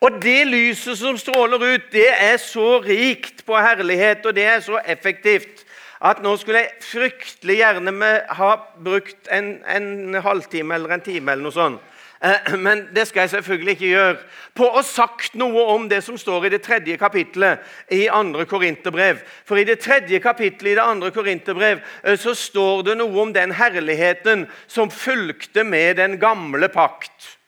Og 0.00 0.16
det 0.22 0.46
lyset 0.48 0.98
som 0.98 1.18
stråler 1.20 1.60
ut, 1.74 1.90
det 1.92 2.08
er 2.08 2.38
så 2.40 2.78
rikt 2.80 3.44
på 3.44 3.58
herlighet, 3.60 4.24
og 4.26 4.34
det 4.34 4.46
er 4.48 4.62
så 4.64 4.80
effektivt 4.84 5.66
at 6.00 6.22
nå 6.24 6.32
skulle 6.40 6.62
jeg 6.62 6.80
fryktelig 6.80 7.58
gjerne 7.60 8.10
ha 8.38 8.54
brukt 8.80 9.28
en, 9.28 9.58
en 9.68 10.16
halvtime 10.24 10.74
eller 10.74 10.96
en 10.96 11.04
time 11.04 11.32
eller 11.34 11.44
noe 11.44 11.52
sånt 11.52 11.90
Eh, 12.24 12.56
men 12.56 12.88
det 12.94 13.06
skal 13.08 13.20
jeg 13.20 13.30
selvfølgelig 13.30 13.72
ikke 13.72 13.86
gjøre. 13.86 14.16
På 14.54 14.66
å 14.76 14.82
sagt 14.84 15.36
noe 15.40 15.62
om 15.72 15.86
det 15.88 16.02
som 16.04 16.18
står 16.20 16.46
i 16.46 16.52
det 16.52 16.60
tredje 16.66 16.98
kapittelet 17.00 17.64
i 17.96 18.02
andre 18.12 18.44
Korinterbrev. 18.44 19.22
For 19.48 19.56
i 19.56 19.64
det 19.64 19.78
tredje 19.80 20.20
kapittelet 20.20 20.74
i 20.74 20.76
det 20.76 20.84
andre 20.84 21.10
Korinterbrev 21.16 21.80
eh, 21.80 22.18
så 22.20 22.36
står 22.36 22.84
det 22.90 22.98
noe 23.00 23.24
om 23.24 23.32
den 23.32 23.54
herligheten 23.56 24.44
som 24.68 24.92
fulgte 24.92 25.64
med 25.64 25.96
den 26.02 26.18
gamle 26.20 26.68
pakt. 26.68 27.39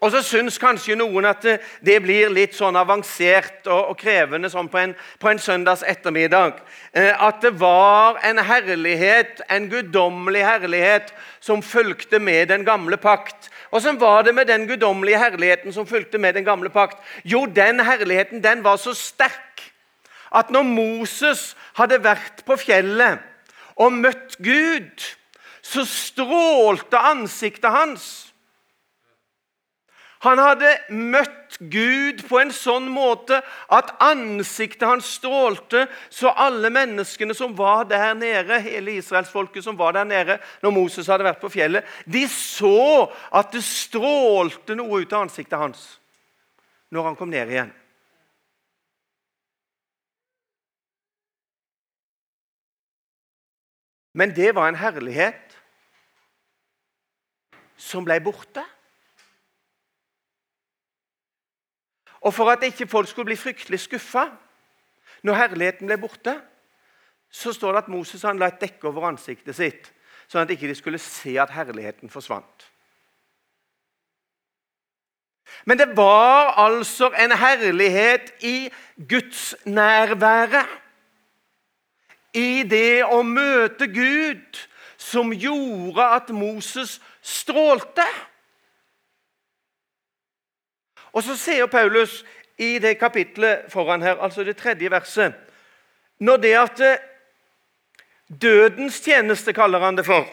Og 0.00 0.14
så 0.14 0.22
syns 0.24 0.56
kanskje 0.60 0.96
noen 0.96 1.26
at 1.28 1.42
det, 1.44 1.98
blir 2.00 2.30
litt 2.32 2.54
sånn 2.56 2.78
avansert 2.80 3.66
og, 3.68 3.90
og 3.92 3.98
krevende 4.00 4.48
sånn 4.48 4.70
på, 4.72 4.78
en, 4.80 4.94
på 5.20 5.28
en, 5.28 5.40
søndags 5.42 5.84
ettermiddag. 5.84 6.62
Eh, 6.96 7.12
at 7.12 7.42
det 7.44 7.52
var 7.60 8.16
en 8.24 8.40
herlighet, 8.40 9.42
en 9.52 9.68
guddommelig 9.68 10.46
herlighet, 10.46 11.12
som 11.44 11.60
fulgte 11.60 12.18
med 12.18 12.48
den 12.48 12.64
gamle 12.64 12.96
pakt. 13.00 13.50
Og 13.70 13.84
så 13.84 13.92
var 14.00 14.24
det 14.24 14.34
med 14.34 14.48
den 14.48 14.64
guddommelige 14.68 15.20
herligheten 15.20 15.76
som 15.76 15.86
fulgte 15.86 16.18
med 16.18 16.34
den 16.38 16.48
gamle 16.48 16.72
pakt? 16.72 16.96
Jo, 17.24 17.44
den 17.44 17.84
herligheten 17.84 18.40
den 18.44 18.64
var 18.64 18.80
så 18.80 18.96
sterk 18.96 19.68
at 20.30 20.50
når 20.50 20.62
Moses 20.62 21.54
hadde 21.74 22.00
vært 22.04 22.44
på 22.46 22.56
fjellet 22.60 23.20
og 23.80 23.92
møtt 23.92 24.36
Gud, 24.40 25.04
så 25.62 25.84
strålte 25.84 26.98
ansiktet 26.98 27.70
hans. 27.70 28.29
Han 30.20 30.36
hadde 30.36 30.68
møtt 30.92 31.56
Gud 31.72 32.20
på 32.28 32.42
en 32.42 32.50
sånn 32.52 32.90
måte 32.92 33.38
at 33.72 33.94
ansiktet 34.04 34.84
hans 34.84 35.08
strålte, 35.16 35.86
så 36.12 36.34
alle 36.36 36.68
menneskene 36.72 37.32
som 37.36 37.54
var 37.56 37.86
der 37.88 38.12
nede, 38.18 38.58
hele 38.60 38.98
israelsfolket 39.00 39.64
som 39.64 39.78
var 39.80 39.96
der 39.96 40.04
nede 40.04 40.36
når 40.60 40.74
Moses 40.76 41.08
hadde 41.08 41.24
vært 41.24 41.40
på 41.40 41.52
fjellet, 41.52 41.88
de 42.04 42.26
så 42.28 43.08
at 43.32 43.48
det 43.56 43.64
strålte 43.64 44.76
noe 44.76 45.00
ut 45.00 45.14
av 45.16 45.24
ansiktet 45.24 45.56
hans 45.60 45.86
når 46.92 47.06
han 47.06 47.16
kom 47.16 47.30
ned 47.32 47.52
igjen. 47.54 47.72
Men 54.12 54.34
det 54.36 54.52
var 54.52 54.68
en 54.68 54.80
herlighet 54.82 55.56
som 57.80 58.04
ble 58.04 58.18
borte. 58.20 58.66
Og 62.20 62.34
for 62.34 62.50
at 62.52 62.64
ikke 62.66 62.88
folk 62.88 63.08
skulle 63.08 63.30
bli 63.32 63.36
fryktelig 63.40 63.80
skuffa 63.80 64.26
når 65.22 65.36
herligheten 65.36 65.88
ble 65.88 65.98
borte, 66.00 66.34
så 67.30 67.52
står 67.52 67.72
det 67.72 67.82
at 67.84 67.92
Moses 67.92 68.22
han 68.26 68.38
la 68.40 68.50
et 68.50 68.60
dekke 68.60 68.88
over 68.88 69.06
ansiktet 69.08 69.56
sitt, 69.56 69.92
sånn 70.28 70.42
at 70.42 70.52
ikke 70.52 70.68
de 70.70 70.76
skulle 70.78 71.00
se 71.02 71.36
at 71.40 71.52
herligheten 71.54 72.10
forsvant. 72.10 72.66
Men 75.64 75.78
det 75.78 75.90
var 75.96 76.54
altså 76.62 77.10
en 77.18 77.32
herlighet 77.36 78.32
i 78.46 78.70
Guds 79.08 79.54
nærvære. 79.66 80.64
I 82.34 82.62
det 82.62 83.02
å 83.04 83.22
møte 83.26 83.88
Gud 83.90 84.60
som 85.00 85.32
gjorde 85.34 86.06
at 86.14 86.30
Moses 86.30 87.00
strålte. 87.22 88.06
Og 91.12 91.22
Så 91.22 91.36
sier 91.36 91.66
Paulus 91.66 92.24
i 92.58 92.78
det 92.78 92.98
kapitlet 93.00 93.70
foran 93.72 94.02
her, 94.02 94.20
altså 94.20 94.44
det 94.44 94.56
tredje 94.56 94.90
verset 94.90 95.34
Når 96.20 96.36
det 96.36 96.56
at 96.58 96.80
eh, 96.80 97.06
Dødens 98.30 99.00
tjeneste 99.00 99.52
kaller 99.52 99.80
han 99.82 99.96
det 99.96 100.04
for. 100.06 100.26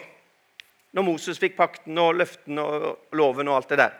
Når 0.94 1.02
Moses 1.02 1.38
fikk 1.38 1.56
pakten 1.56 1.98
og 1.98 2.14
løftene 2.14 2.62
og 2.62 3.16
loven 3.18 3.48
og 3.50 3.56
alt 3.56 3.72
det 3.72 3.78
der. 3.80 3.96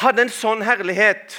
Hadde 0.00 0.26
en 0.26 0.32
sånn 0.32 0.60
herlighet, 0.64 1.32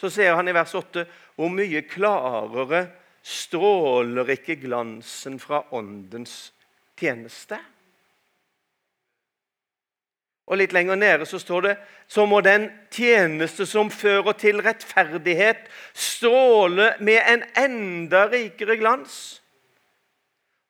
så 0.00 0.08
sier 0.12 0.36
han 0.36 0.48
i 0.48 0.54
vers 0.56 0.72
8 0.76 1.04
hvor 1.36 1.52
mye 1.52 1.82
klarere 1.84 2.86
stråler 3.26 4.32
ikke 4.36 4.56
glansen 4.64 5.36
fra 5.40 5.62
Åndens 5.76 6.54
tjeneste? 6.96 7.60
Og 10.46 10.60
litt 10.60 10.74
lenger 10.74 10.98
nede 10.98 11.26
så 11.26 11.40
står 11.42 11.64
det 11.64 11.76
så 12.08 12.22
må 12.26 12.38
den 12.44 12.68
tjeneste 12.94 13.66
som 13.66 13.90
fører 13.90 14.36
til 14.38 14.60
rettferdighet, 14.62 15.64
stråle 15.90 16.92
med 17.02 17.18
en 17.26 17.42
enda 17.58 18.28
rikere 18.30 18.76
glans. 18.78 19.40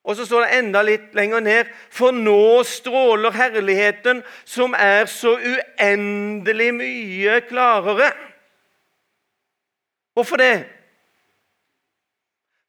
Og 0.07 0.15
så 0.15 0.25
står 0.25 0.45
det 0.45 0.57
enda 0.61 0.81
litt 0.87 1.11
lenger 1.17 1.43
ned 1.43 1.69
For 1.91 2.15
nå 2.15 2.63
stråler 2.65 3.35
herligheten, 3.35 4.23
som 4.47 4.73
er 4.73 5.05
så 5.11 5.35
uendelig 5.35 6.71
mye 6.79 7.41
klarere. 7.49 8.09
Hvorfor 10.17 10.41
det? 10.41 10.55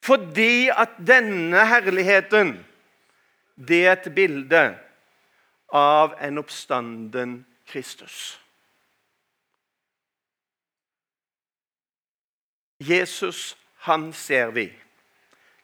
Fordi 0.05 0.69
at 0.69 0.99
denne 1.01 1.65
herligheten, 1.69 2.53
det 3.57 3.81
er 3.87 3.97
et 3.97 4.13
bilde 4.15 4.63
av 5.69 6.15
en 6.21 6.39
oppstanden 6.39 7.47
Kristus. 7.67 8.41
Jesus, 12.79 13.57
han 13.77 14.13
ser 14.13 14.51
vi, 14.51 14.73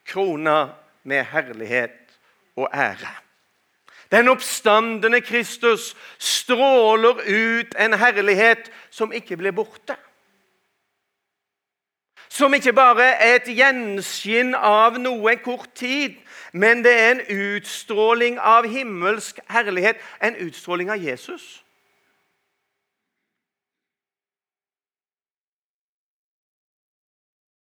krona 0.03 0.75
med 1.03 1.25
herlighet 1.25 2.17
og 2.55 2.69
ære. 2.73 3.13
Den 4.11 4.27
oppstandende 4.27 5.21
Kristus 5.21 5.95
stråler 6.19 7.21
ut 7.25 7.75
en 7.79 7.93
herlighet 7.93 8.71
som 8.89 9.13
ikke 9.13 9.37
blir 9.37 9.51
borte. 9.51 9.95
Som 12.29 12.53
ikke 12.53 12.73
bare 12.73 13.07
er 13.15 13.39
et 13.39 13.49
gjenskinn 13.57 14.53
av 14.55 14.99
noe 14.99 15.31
en 15.31 15.43
kort 15.43 15.71
tid, 15.75 16.17
men 16.55 16.83
det 16.83 16.93
er 16.93 17.09
en 17.11 17.21
utstråling 17.35 18.37
av 18.39 18.63
himmelsk 18.71 19.39
herlighet, 19.51 19.97
en 20.23 20.37
utstråling 20.39 20.91
av 20.91 21.03
Jesus. 21.03 21.65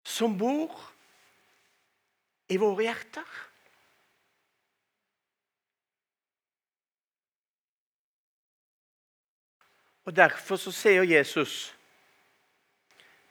Som 0.04 0.36
bor 0.38 0.76
i 2.52 2.60
våre 2.60 2.84
hjerter. 2.84 3.32
Og 10.04 10.16
Derfor 10.16 10.60
så 10.60 10.76
sier 10.82 11.08
Jesus 11.08 11.72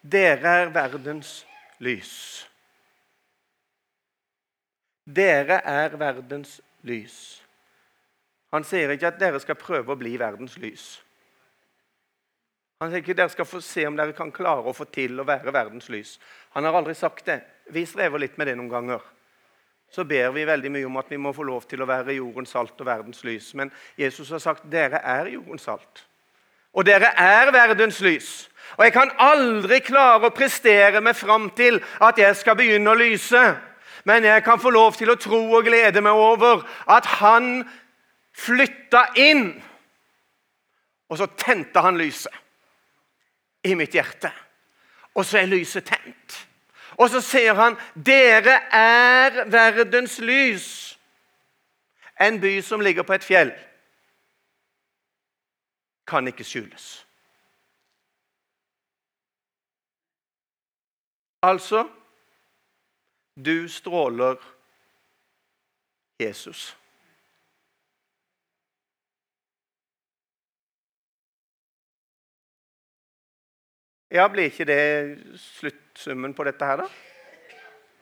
dere 0.02 0.58
er 0.64 0.74
verdens 0.74 1.38
lys. 1.78 2.50
Dere 5.06 5.60
er 5.62 5.94
verdens 5.98 6.58
lys. 6.86 7.40
Han 8.54 8.64
sier 8.66 8.90
ikke 8.90 9.10
at 9.12 9.20
dere 9.20 9.40
skal 9.42 9.58
prøve 9.58 9.94
å 9.94 9.98
bli 9.98 10.16
verdens 10.18 10.56
lys. 10.58 10.86
Han 12.82 12.90
sier 12.90 13.00
ikke 13.00 13.16
dere 13.16 13.32
skal 13.32 13.48
få 13.48 13.62
se 13.64 13.86
om 13.88 13.96
dere 13.96 14.16
kan 14.16 14.32
klare 14.34 14.66
å 14.66 14.74
få 14.76 14.84
til 14.92 15.16
å 15.20 15.26
være 15.26 15.54
verdens 15.54 15.88
lys. 15.92 16.16
Han 16.56 16.66
har 16.66 16.76
aldri 16.76 16.94
sagt 16.98 17.28
det. 17.30 17.40
Vi 17.72 17.86
strever 17.88 18.20
litt 18.20 18.36
med 18.36 18.50
det 18.50 18.56
noen 18.58 18.72
ganger. 18.72 19.04
Så 19.90 20.04
ber 20.04 20.32
vi 20.34 20.44
veldig 20.44 20.72
mye 20.74 20.88
om 20.88 20.98
at 21.00 21.10
vi 21.10 21.20
må 21.20 21.32
få 21.32 21.46
lov 21.46 21.64
til 21.70 21.82
å 21.82 21.88
være 21.88 22.18
jordens 22.18 22.52
salt 22.52 22.74
og 22.82 22.88
verdens 22.88 23.22
lys. 23.24 23.52
Men 23.54 23.70
Jesus 23.96 24.32
har 24.34 24.42
sagt 24.42 24.66
dere 24.70 25.00
er 25.00 25.30
jordens 25.36 25.64
salt. 25.68 26.02
Og 26.76 26.84
dere 26.84 27.12
er 27.16 27.52
verdens 27.54 28.02
lys. 28.04 28.50
Og 28.76 28.84
jeg 28.84 28.92
kan 28.92 29.14
aldri 29.22 29.78
klare 29.80 30.28
å 30.28 30.34
prestere 30.34 31.00
meg 31.00 31.16
fram 31.16 31.48
til 31.56 31.78
at 32.02 32.18
jeg 32.20 32.36
skal 32.36 32.58
begynne 32.58 32.92
å 32.92 32.98
lyse. 32.98 33.42
Men 34.06 34.24
jeg 34.24 34.44
kan 34.44 34.60
få 34.62 34.70
lov 34.70 34.94
til 34.94 35.10
å 35.10 35.18
tro 35.18 35.40
og 35.58 35.66
glede 35.66 36.00
meg 36.04 36.14
over 36.14 36.62
at 36.86 37.06
han 37.18 37.64
flytta 38.36 39.02
inn. 39.18 39.48
Og 41.10 41.18
så 41.18 41.26
tente 41.38 41.82
han 41.82 41.98
lyset 41.98 42.34
i 43.66 43.74
mitt 43.74 43.94
hjerte. 43.98 44.30
Og 45.18 45.26
så 45.26 45.40
er 45.40 45.50
lyset 45.50 45.88
tent. 45.90 46.36
Og 46.96 47.10
så 47.10 47.20
sier 47.20 47.54
han, 47.54 47.76
'Dere 47.94 48.60
er 48.72 49.44
verdens 49.50 50.18
lys.' 50.18 50.98
En 52.20 52.40
by 52.40 52.60
som 52.62 52.80
ligger 52.80 53.02
på 53.02 53.12
et 53.12 53.24
fjell, 53.24 53.52
kan 56.06 56.26
ikke 56.26 56.44
skjules. 56.44 57.06
Altså 61.42 61.84
du 63.36 63.68
stråler 63.68 64.36
Jesus. 66.18 66.76
Ja, 74.10 74.28
Blir 74.28 74.48
ikke 74.48 74.64
det 74.64 75.18
sluttsummen 75.36 76.32
på 76.34 76.46
dette 76.46 76.64
her, 76.64 76.80
da? 76.80 76.86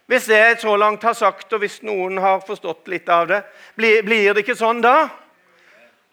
Hvis 0.07 0.29
jeg 0.29 0.59
så 0.61 0.77
langt 0.77 1.03
har 1.03 1.16
sagt, 1.16 1.53
og 1.53 1.62
hvis 1.64 1.81
noen 1.83 2.20
har 2.20 2.44
forstått 2.44 2.90
litt 2.92 3.09
av 3.09 3.27
det, 3.31 3.40
blir, 3.75 4.05
det 4.35 4.44
ikke 4.44 4.55
sånn 4.55 4.83
da? 4.85 5.09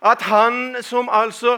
At 0.02 0.24
han 0.32 0.80
som 0.82 1.12
altså 1.12 1.58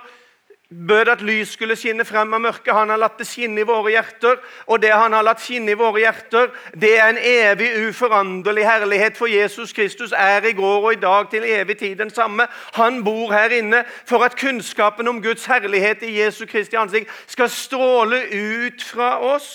bød 0.87 1.07
at 1.07 1.21
lys 1.21 1.53
skulle 1.53 1.75
skinne 1.75 2.05
frem 2.05 2.33
av 2.33 2.41
mørket. 2.41 2.73
Han 2.73 2.89
har 2.89 2.99
latt 3.01 3.19
det 3.21 3.27
skinne 3.27 3.61
i 3.61 3.67
våre 3.67 3.91
hjerter. 3.93 4.39
Og 4.67 4.81
det 4.81 4.91
han 4.93 5.13
har 5.13 5.25
latt 5.25 5.41
skinne 5.43 5.73
i 5.73 5.77
våre 5.79 6.01
hjerter, 6.01 6.51
det 6.75 6.91
er 6.99 7.09
en 7.11 7.19
evig, 7.19 7.69
uforanderlig 7.87 8.65
herlighet. 8.67 9.17
For 9.17 9.31
Jesus 9.31 9.73
Kristus 9.73 10.15
er 10.17 10.45
i 10.45 10.55
går 10.57 10.79
og 10.81 10.93
i 10.93 11.01
dag 11.01 11.29
til 11.31 11.47
evig 11.47 11.77
tid 11.77 11.95
den 12.01 12.09
samme. 12.09 12.47
Han 12.79 13.03
bor 13.03 13.33
her 13.33 13.53
inne 13.53 13.83
for 14.09 14.25
at 14.25 14.37
kunnskapen 14.39 15.07
om 15.07 15.21
Guds 15.21 15.45
herlighet 15.45 16.03
i 16.03 16.19
Jesu 16.19 16.45
Kristi 16.45 16.75
ansikt 16.79 17.11
skal 17.27 17.49
stråle 17.49 18.23
ut 18.33 18.83
fra 18.83 19.17
oss. 19.33 19.49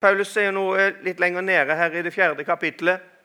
Paulus 0.00 0.28
sier 0.30 0.52
noe 0.52 0.92
litt 1.02 1.20
lenger 1.20 1.42
nede 1.42 1.74
her 1.74 1.94
i 1.96 2.02
det 2.04 2.12
fjerde 2.14 2.44
kapittelet. 2.44 3.15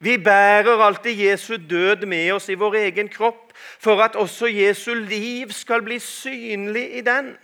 Vi 0.00 0.18
bærer 0.18 0.78
alltid 0.78 1.18
Jesu 1.18 1.56
død 1.70 2.06
med 2.06 2.32
oss 2.32 2.48
i 2.48 2.54
vår 2.54 2.74
egen 2.74 3.08
kropp, 3.08 3.52
for 3.80 4.02
at 4.02 4.16
også 4.16 4.46
Jesu 4.46 4.94
liv 4.94 5.50
skal 5.50 5.82
bli 5.82 5.98
synlig 5.98 6.96
i 6.96 7.00
den. 7.00 7.34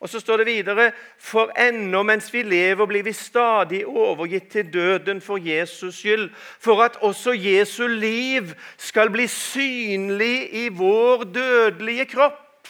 Og 0.00 0.08
så 0.08 0.20
står 0.20 0.36
det 0.36 0.46
videre.: 0.46 0.92
For 1.18 1.50
ennå 1.58 2.02
mens 2.02 2.32
vi 2.32 2.42
lever, 2.42 2.86
blir 2.86 3.02
vi 3.02 3.12
stadig 3.12 3.86
overgitt 3.86 4.48
til 4.52 4.72
døden 4.72 5.20
for 5.20 5.36
Jesus 5.36 5.94
skyld, 5.98 6.30
for 6.60 6.82
at 6.82 6.96
også 7.00 7.32
Jesu 7.32 7.86
liv 7.86 8.42
skal 8.76 9.10
bli 9.10 9.26
synlig 9.26 10.54
i 10.54 10.68
vår 10.68 11.24
dødelige 11.24 12.04
kropp. 12.04 12.68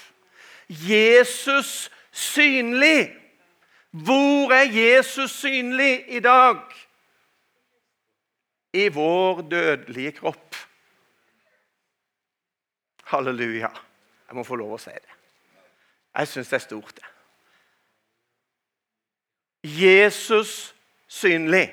Jesus 0.68 1.90
synlig. 2.12 3.12
Hvor 3.90 4.52
er 4.52 4.70
Jesus 4.70 5.30
synlig 5.30 6.04
i 6.08 6.20
dag? 6.20 6.56
I 8.74 8.88
vår 8.88 9.40
dødelige 9.50 10.12
kropp. 10.12 10.56
Halleluja. 13.04 13.70
Jeg 14.28 14.36
må 14.36 14.42
få 14.42 14.58
lov 14.58 14.74
å 14.74 14.80
si 14.82 14.90
det. 14.90 15.14
Jeg 16.14 16.30
syns 16.30 16.50
det 16.50 16.58
er 16.58 16.64
stort, 16.64 16.94
det. 16.98 17.10
Jesus 19.64 20.74
synlig. 21.08 21.68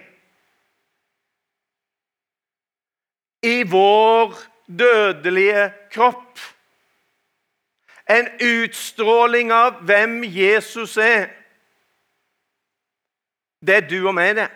I 3.42 3.64
vår 3.66 4.38
dødelige 4.70 5.72
kropp. 5.92 6.40
En 8.10 8.30
utstråling 8.46 9.52
av 9.56 9.82
hvem 9.88 10.22
Jesus 10.24 10.98
er. 11.02 11.32
Det 13.62 13.76
er 13.82 13.90
du 13.90 14.02
og 14.06 14.14
meg, 14.18 14.36
det. 14.38 14.50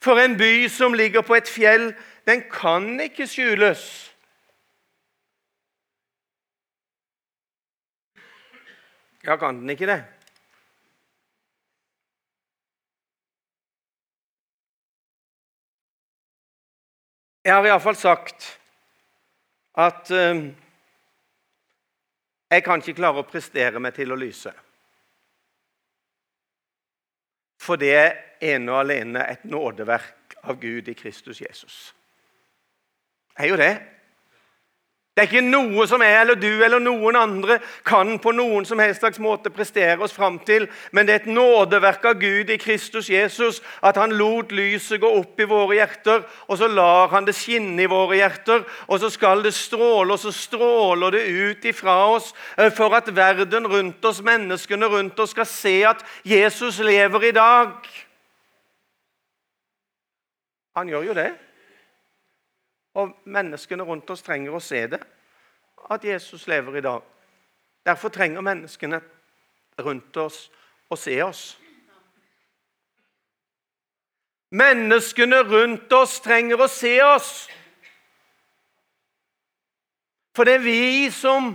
For 0.00 0.18
en 0.18 0.36
by 0.38 0.68
som 0.70 0.94
ligger 0.94 1.22
på 1.26 1.34
et 1.34 1.48
fjell, 1.48 1.90
den 2.26 2.44
kan 2.52 3.00
ikke 3.00 3.26
skjules. 3.26 3.82
Ja, 9.24 9.36
kan 9.36 9.58
den 9.60 9.70
ikke 9.70 9.86
det? 9.86 10.04
Jeg 17.44 17.54
har 17.54 17.64
iallfall 17.64 17.96
sagt 17.96 18.46
at 19.78 20.10
uh, 20.10 20.40
jeg 22.50 22.64
kan 22.64 22.82
ikke 22.82 22.98
klare 22.98 23.22
å 23.22 23.28
prestere 23.28 23.80
meg 23.80 23.96
til 23.96 24.12
å 24.12 24.18
lyse. 24.20 24.52
For 27.68 27.76
det 27.76 27.90
er 27.92 28.14
ene 28.54 28.72
og 28.72 28.80
alene 28.80 29.26
et 29.28 29.44
nådeverk 29.44 30.38
av 30.48 30.56
Gud 30.60 30.88
i 30.88 30.94
Kristus 30.96 31.42
Jesus. 31.42 31.94
Det 33.36 33.44
er 33.44 33.50
jo 33.52 33.58
det. 33.60 33.72
Det 35.18 35.24
er 35.24 35.32
ikke 35.32 35.48
noe 35.50 35.82
som 35.90 35.98
jeg 35.98 36.14
eller 36.14 36.36
du 36.38 36.60
eller 36.62 36.78
noen 36.78 37.16
andre 37.18 37.56
kan 37.82 38.20
på 38.22 38.30
noen 38.38 38.62
som 38.62 38.78
helst 38.78 39.00
slags 39.02 39.18
måte 39.18 39.50
prestere 39.50 39.96
oss 40.06 40.12
fram 40.14 40.36
til, 40.46 40.68
men 40.94 41.08
det 41.08 41.14
er 41.16 41.18
et 41.24 41.32
nådeverk 41.34 42.04
av 42.06 42.20
Gud 42.20 42.52
i 42.54 42.58
Kristus 42.62 43.08
Jesus 43.10 43.58
at 43.82 43.98
han 43.98 44.14
lot 44.14 44.54
lyset 44.54 45.00
gå 45.02 45.10
opp 45.18 45.42
i 45.42 45.48
våre 45.50 45.80
hjerter, 45.80 46.22
og 46.46 46.60
så 46.60 46.68
lar 46.70 47.10
han 47.16 47.26
det 47.26 47.34
skinne 47.34 47.82
i 47.82 47.88
våre 47.90 48.20
hjerter, 48.20 48.62
og 48.86 49.02
så 49.02 49.10
skal 49.10 49.42
det 49.42 49.56
stråle, 49.58 50.14
og 50.14 50.22
så 50.22 50.30
stråler 50.30 51.18
det 51.18 51.24
ut 51.26 51.66
ifra 51.66 51.98
oss 52.12 52.30
eh, 52.54 52.70
for 52.70 52.94
at 52.94 53.10
verden 53.10 53.66
rundt 53.66 54.06
oss, 54.06 54.22
menneskene 54.22 54.86
rundt 54.86 55.18
oss, 55.18 55.34
skal 55.34 55.50
se 55.50 55.74
at 55.96 56.06
Jesus 56.22 56.78
lever 56.78 57.32
i 57.32 57.34
dag. 57.34 57.74
Han 60.78 60.94
gjør 60.94 61.10
jo 61.10 61.20
det. 61.24 61.32
Og 62.94 63.12
menneskene 63.24 63.82
rundt 63.82 64.10
oss 64.10 64.22
trenger 64.22 64.54
å 64.54 64.60
se 64.62 64.86
det, 64.86 65.00
at 65.90 66.04
Jesus 66.04 66.46
lever 66.46 66.76
i 66.76 66.84
dag. 66.84 67.02
Derfor 67.86 68.08
trenger 68.08 68.44
menneskene 68.44 69.00
rundt 69.78 70.16
oss 70.16 70.48
å 70.90 70.96
se 70.96 71.22
oss. 71.22 71.42
Menneskene 74.50 75.42
rundt 75.44 75.92
oss 75.92 76.20
trenger 76.24 76.60
å 76.60 76.68
se 76.72 76.94
oss. 77.04 77.30
For 80.36 80.48
det 80.48 80.54
er 80.58 80.64
vi 80.64 81.10
som 81.12 81.50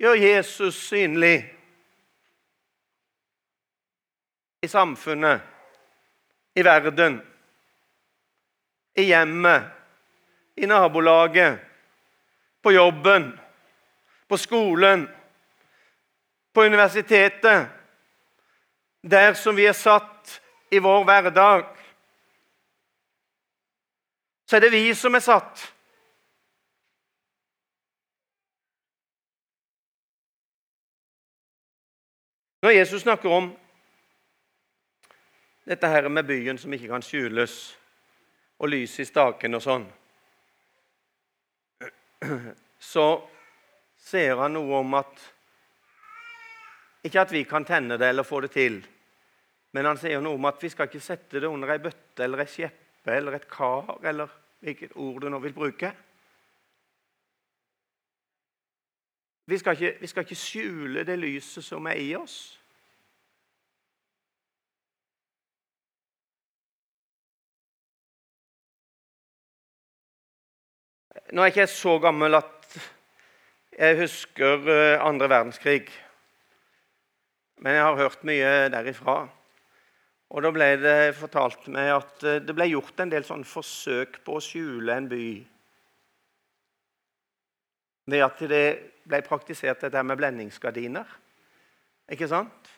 gjør 0.00 0.18
Jesus 0.20 0.76
synlig 0.88 1.36
i 4.60 4.68
samfunnet, 4.68 5.40
i 6.56 6.64
verden, 6.64 7.20
i 8.98 9.06
hjemmet 9.08 9.79
i 10.60 10.66
nabolaget, 10.66 11.58
på 12.62 12.70
jobben, 12.70 13.40
på 14.28 14.36
skolen, 14.36 15.08
på 16.52 16.62
universitetet. 16.62 17.68
Der 19.02 19.34
som 19.34 19.56
vi 19.56 19.64
er 19.64 19.72
satt 19.72 20.40
i 20.70 20.78
vår 20.78 21.04
hverdag. 21.04 21.64
Så 24.46 24.56
er 24.56 24.60
det 24.60 24.72
vi 24.72 24.94
som 24.94 25.14
er 25.14 25.24
satt. 25.24 25.62
Når 32.62 32.70
Jesus 32.70 33.02
snakker 33.02 33.32
om 33.32 33.48
dette 35.64 35.88
her 35.88 36.08
med 36.08 36.28
byen 36.28 36.58
som 36.58 36.72
ikke 36.72 36.92
kan 36.92 37.02
skjules, 37.02 37.56
og 38.60 38.68
lyset 38.68 39.06
i 39.06 39.08
staken 39.08 39.56
og 39.56 39.64
sånn 39.64 39.88
så 42.92 43.06
ser 43.96 44.36
han 44.40 44.56
noe 44.56 44.80
om 44.80 44.98
at 45.00 45.28
Ikke 47.04 47.22
at 47.22 47.32
vi 47.32 47.44
kan 47.48 47.64
tenne 47.64 47.96
det 47.96 48.10
eller 48.12 48.26
få 48.28 48.42
det 48.44 48.50
til, 48.52 48.74
men 49.72 49.86
han 49.88 49.96
sier 49.96 50.20
noe 50.20 50.36
om 50.36 50.44
at 50.50 50.60
vi 50.60 50.68
skal 50.68 50.90
ikke 50.90 51.00
sette 51.00 51.40
det 51.40 51.48
under 51.48 51.72
ei 51.72 51.80
bøtte 51.80 52.26
eller 52.26 52.42
ei 52.42 52.50
skjeppe 52.50 53.14
eller 53.16 53.38
et 53.38 53.48
kar 53.48 53.94
eller 54.04 54.28
hvilket 54.60 54.92
ord 55.00 55.22
du 55.22 55.30
nå 55.32 55.38
vil 55.40 55.56
bruke. 55.56 55.94
Vi 59.48 59.58
skal, 59.58 59.72
ikke, 59.72 59.96
vi 60.00 60.06
skal 60.06 60.22
ikke 60.22 60.36
skjule 60.38 61.02
det 61.08 61.16
lyset 61.18 61.64
som 61.64 61.86
er 61.90 61.98
i 61.98 62.12
oss. 62.14 62.59
Nå 71.30 71.44
er 71.44 71.52
jeg 71.52 71.60
ikke 71.60 71.70
så 71.70 71.92
gammel 72.02 72.34
at 72.34 72.74
jeg 73.70 73.98
husker 74.00 74.64
eh, 74.66 74.96
andre 74.98 75.28
verdenskrig. 75.30 75.84
Men 77.62 77.76
jeg 77.76 77.84
har 77.86 77.98
hørt 78.00 78.24
mye 78.26 78.48
derifra. 78.72 79.20
Og 80.30 80.42
Da 80.42 80.50
ble 80.54 80.68
det 80.82 81.14
fortalt 81.18 81.68
meg 81.70 81.92
at 81.94 82.26
eh, 82.26 82.40
det 82.42 82.56
ble 82.58 82.66
gjort 82.72 82.98
en 83.04 83.12
del 83.14 83.26
sånn 83.28 83.46
forsøk 83.46 84.18
på 84.26 84.40
å 84.40 84.42
skjule 84.42 84.96
en 84.96 85.06
by. 85.10 85.28
Ved 88.10 88.26
at 88.26 88.42
det 88.50 88.66
ble 89.06 89.22
praktisert 89.22 89.86
dette 89.86 90.02
med 90.02 90.18
blendingsgardiner. 90.18 91.16
Ikke 92.10 92.26
sant? 92.26 92.74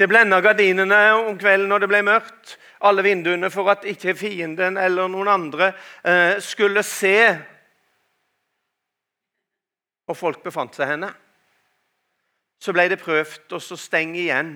Det 0.00 0.08
blenda 0.08 0.40
gardinene 0.40 1.02
om 1.20 1.36
kvelden 1.36 1.68
når 1.68 1.84
det 1.84 1.92
ble 1.92 2.00
mørkt 2.08 2.56
alle 2.82 3.04
vinduene 3.06 3.50
for 3.50 3.70
at 3.72 3.86
ikke 3.88 4.14
fienden 4.18 4.78
eller 4.80 5.10
noen 5.10 5.30
andre 5.30 5.72
eh, 6.04 6.38
skulle 6.42 6.82
se 6.86 7.16
Og 10.10 10.16
folk 10.18 10.42
befant 10.42 10.74
seg 10.74 10.90
henne. 10.90 11.08
Så 12.60 12.74
ble 12.74 12.88
det 12.90 12.98
prøvd 13.00 13.54
å 13.54 13.60
stenge 13.78 14.18
igjen 14.18 14.50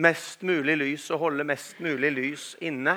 mest 0.00 0.42
mulig 0.46 0.76
lys 0.78 1.08
og 1.10 1.26
holde 1.26 1.44
mest 1.44 1.82
mulig 1.82 2.12
lys 2.14 2.44
inne. 2.64 2.94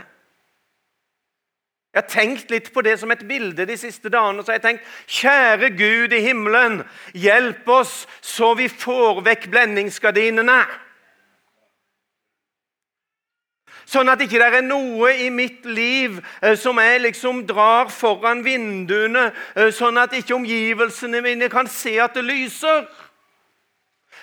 Jeg 1.94 2.04
har 2.04 2.10
tenkt 2.14 2.52
litt 2.54 2.70
på 2.74 2.84
det 2.86 2.94
som 3.02 3.10
et 3.10 3.24
bilde 3.26 3.66
de 3.66 3.78
siste 3.78 4.10
dagene. 4.14 4.44
så 4.46 4.54
jeg 4.54 4.62
har 4.62 4.68
tenkt, 4.68 4.90
Kjære 5.08 5.70
Gud 5.78 6.14
i 6.14 6.22
himmelen, 6.22 6.84
hjelp 7.14 7.70
oss 7.74 8.06
så 8.22 8.54
vi 8.54 8.68
får 8.70 9.24
vekk 9.26 9.48
blendingsgardinene. 9.50 10.60
Sånn 13.88 14.10
at 14.12 14.20
ikke 14.20 14.40
det 14.42 14.60
er 14.60 14.66
noe 14.68 15.14
i 15.16 15.30
mitt 15.32 15.64
liv 15.64 16.18
eh, 16.42 16.58
som 16.60 16.76
jeg 16.82 17.06
liksom 17.06 17.46
drar 17.48 17.88
foran 17.94 18.42
vinduene, 18.44 19.30
eh, 19.56 19.70
sånn 19.72 19.96
at 20.02 20.16
ikke 20.18 20.36
omgivelsene 20.36 21.22
mine 21.24 21.48
kan 21.52 21.70
se 21.72 21.96
at 22.04 22.18
det 22.18 22.26
lyser. 22.28 22.84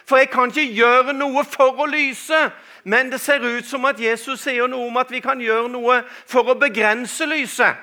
For 0.05 0.21
jeg 0.21 0.29
kan 0.35 0.53
ikke 0.53 0.77
gjøre 0.77 1.15
noe 1.17 1.47
for 1.49 1.81
å 1.81 1.89
lyse. 1.89 2.43
Men 2.85 3.09
det 3.09 3.23
ser 3.25 3.41
ut 3.41 3.65
som 3.65 3.87
at 3.89 4.01
Jesus 4.01 4.43
sier 4.45 4.69
noe 4.69 4.91
om 4.91 5.01
at 5.01 5.09
vi 5.09 5.23
kan 5.25 5.41
gjøre 5.41 5.71
noe 5.73 6.03
for 6.29 6.53
å 6.53 6.59
begrense 6.61 7.25
lyset. 7.25 7.81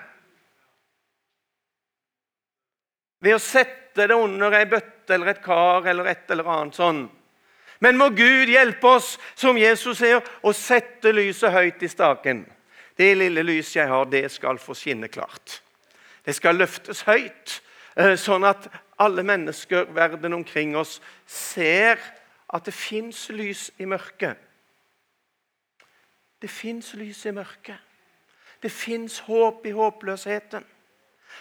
Ved 3.22 3.38
å 3.38 3.42
sette 3.42 4.06
det 4.06 4.18
under 4.18 4.54
ei 4.54 4.68
bøtte 4.70 5.18
eller 5.18 5.34
et 5.34 5.42
kar 5.42 5.90
eller 5.90 6.14
et 6.14 6.30
eller 6.30 6.54
annet 6.54 6.78
sånn. 6.78 7.02
Men 7.82 7.98
må 7.98 8.12
Gud 8.14 8.52
hjelpe 8.52 8.88
oss, 8.88 9.16
som 9.36 9.58
Jesus 9.58 9.98
sier, 9.98 10.22
å 10.46 10.54
sette 10.54 11.14
lyset 11.16 11.54
høyt 11.54 11.82
i 11.82 11.90
staken. 11.90 12.44
Det 12.98 13.10
lille 13.18 13.44
lyset 13.44 13.82
jeg 13.82 13.90
har, 13.90 14.06
det 14.06 14.28
skal 14.32 14.62
få 14.62 14.76
skinne 14.78 15.10
klart. 15.10 15.62
Det 16.26 16.36
skal 16.38 16.60
løftes 16.62 17.02
høyt, 17.08 17.62
eh, 17.98 18.14
sånn 18.22 18.46
at 18.46 18.68
alle 19.02 19.24
mennesker 19.26 19.90
verden 19.96 20.38
omkring 20.38 20.76
oss 20.78 21.00
ser 21.26 21.98
at 22.54 22.66
det 22.66 22.74
fins 22.74 23.30
lys 23.34 23.72
i 23.82 23.88
mørket. 23.90 24.38
Det 26.42 26.50
fins 26.50 26.94
lys 26.94 27.26
i 27.26 27.34
mørket. 27.34 27.80
Det 28.62 28.72
fins 28.72 29.20
håp 29.26 29.66
i 29.66 29.74
håpløsheten. 29.74 30.66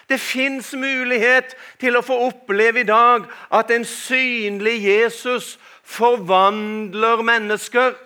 Det 0.08 0.20
fins 0.20 0.72
mulighet 0.74 1.54
til 1.80 1.96
å 1.96 2.04
få 2.04 2.16
oppleve 2.28 2.80
i 2.80 2.88
dag 2.88 3.26
at 3.52 3.70
en 3.74 3.84
synlig 3.84 4.78
Jesus 4.84 5.58
forvandler 5.90 7.24
mennesker. 7.26 7.96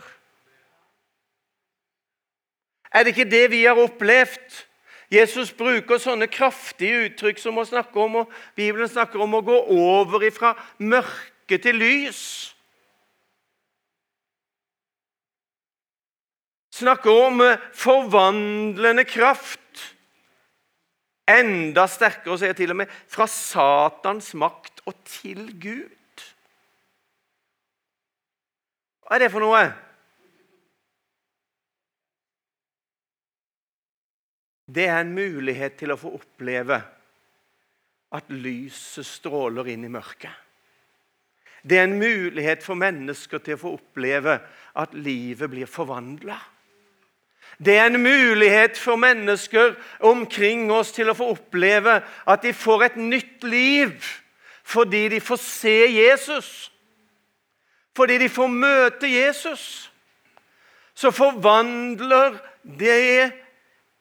Er 2.95 3.05
det 3.05 3.15
ikke 3.15 3.31
det 3.31 3.45
vi 3.53 3.65
har 3.67 3.79
opplevd? 3.81 4.65
Jesus 5.13 5.53
bruker 5.55 6.01
sånne 6.01 6.27
kraftige 6.33 7.05
uttrykk 7.09 7.39
som 7.43 7.61
å 7.61 7.67
snakke 7.69 8.01
om, 8.01 8.23
og 8.25 8.33
Bibelen 8.57 8.89
snakker 8.91 9.21
om 9.23 9.37
å 9.37 9.45
gå 9.45 9.61
over 9.77 10.25
fra 10.35 10.55
mørke 10.81 11.61
til 11.61 11.79
lys. 11.79 12.25
snakker 16.75 17.27
om 17.27 17.43
eh, 17.45 17.61
forvandlende 17.75 19.05
kraft. 19.07 19.61
Enda 21.31 21.87
sterkere, 21.89 22.37
sier 22.41 22.57
til 22.57 22.75
og 22.75 22.83
med, 22.83 22.91
fra 23.09 23.27
Satans 23.31 24.35
makt 24.37 24.83
og 24.89 24.97
til 25.09 25.47
Gud. 25.61 25.94
Hva 29.15 29.21
er 29.21 29.29
det 29.29 29.31
for 29.31 29.45
noe? 29.47 29.59
Det 34.67 34.89
er 34.91 35.05
en 35.05 35.13
mulighet 35.15 35.77
til 35.79 35.95
å 35.95 35.99
få 36.01 36.11
oppleve 36.17 36.81
at 38.19 38.35
lyset 38.35 39.07
stråler 39.07 39.71
inn 39.71 39.87
i 39.87 39.93
mørket. 39.95 40.35
Det 41.63 41.79
er 41.79 41.87
en 41.87 41.95
mulighet 42.03 42.67
for 42.67 42.75
mennesker 42.75 43.39
til 43.39 43.55
å 43.55 43.63
få 43.63 43.77
oppleve 43.79 44.35
at 44.83 44.99
livet 44.99 45.55
blir 45.55 45.71
forvandla. 45.71 46.41
Det 47.63 47.79
er 47.79 47.93
en 47.93 48.03
mulighet 48.03 48.75
for 48.75 48.99
mennesker 48.99 49.79
omkring 50.11 50.75
oss 50.75 50.91
til 50.99 51.15
å 51.15 51.19
få 51.23 51.37
oppleve 51.39 52.01
at 52.03 52.43
de 52.43 52.51
får 52.51 52.89
et 52.91 53.03
nytt 53.15 53.47
liv 53.47 53.95
fordi 54.67 55.07
de 55.15 55.23
får 55.23 55.39
se 55.39 55.81
Jesus. 56.03 56.74
Fordi 57.97 58.19
de 58.19 58.29
får 58.29 58.51
møte 58.51 59.11
Jesus. 59.11 59.93
Så 60.95 61.11
forvandler 61.11 62.39
det 62.63 63.33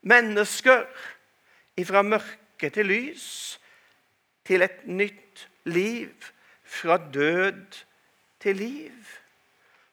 mennesker 0.02 0.86
fra 1.88 2.02
mørke 2.02 2.70
til 2.70 2.86
lys, 2.86 3.60
til 4.46 4.62
et 4.62 4.86
nytt 4.86 5.48
liv. 5.66 6.14
Fra 6.64 6.98
død 6.98 7.84
til 8.42 8.56
liv. 8.56 9.06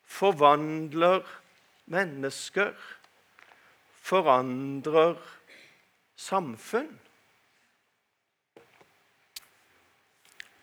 Forvandler 0.07 1.21
mennesker 1.87 2.73
forandrer 4.11 5.15
samfunn. 6.17 7.01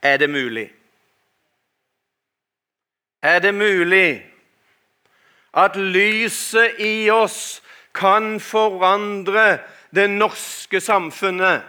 Er 0.02 0.18
det 0.18 0.30
mulig? 0.30 0.77
Er 3.22 3.40
det 3.40 3.54
mulig 3.54 4.26
at 5.54 5.76
lyset 5.76 6.78
i 6.80 7.10
oss 7.10 7.64
kan 7.94 8.40
forandre 8.40 9.60
det 9.96 10.10
norske 10.10 10.82
samfunnet 10.82 11.62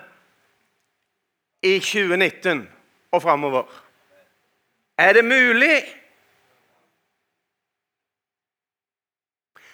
i 1.62 1.78
2019 1.80 2.68
og 3.12 3.22
framover? 3.22 3.64
Er 4.98 5.12
det 5.12 5.24
mulig? 5.24 5.84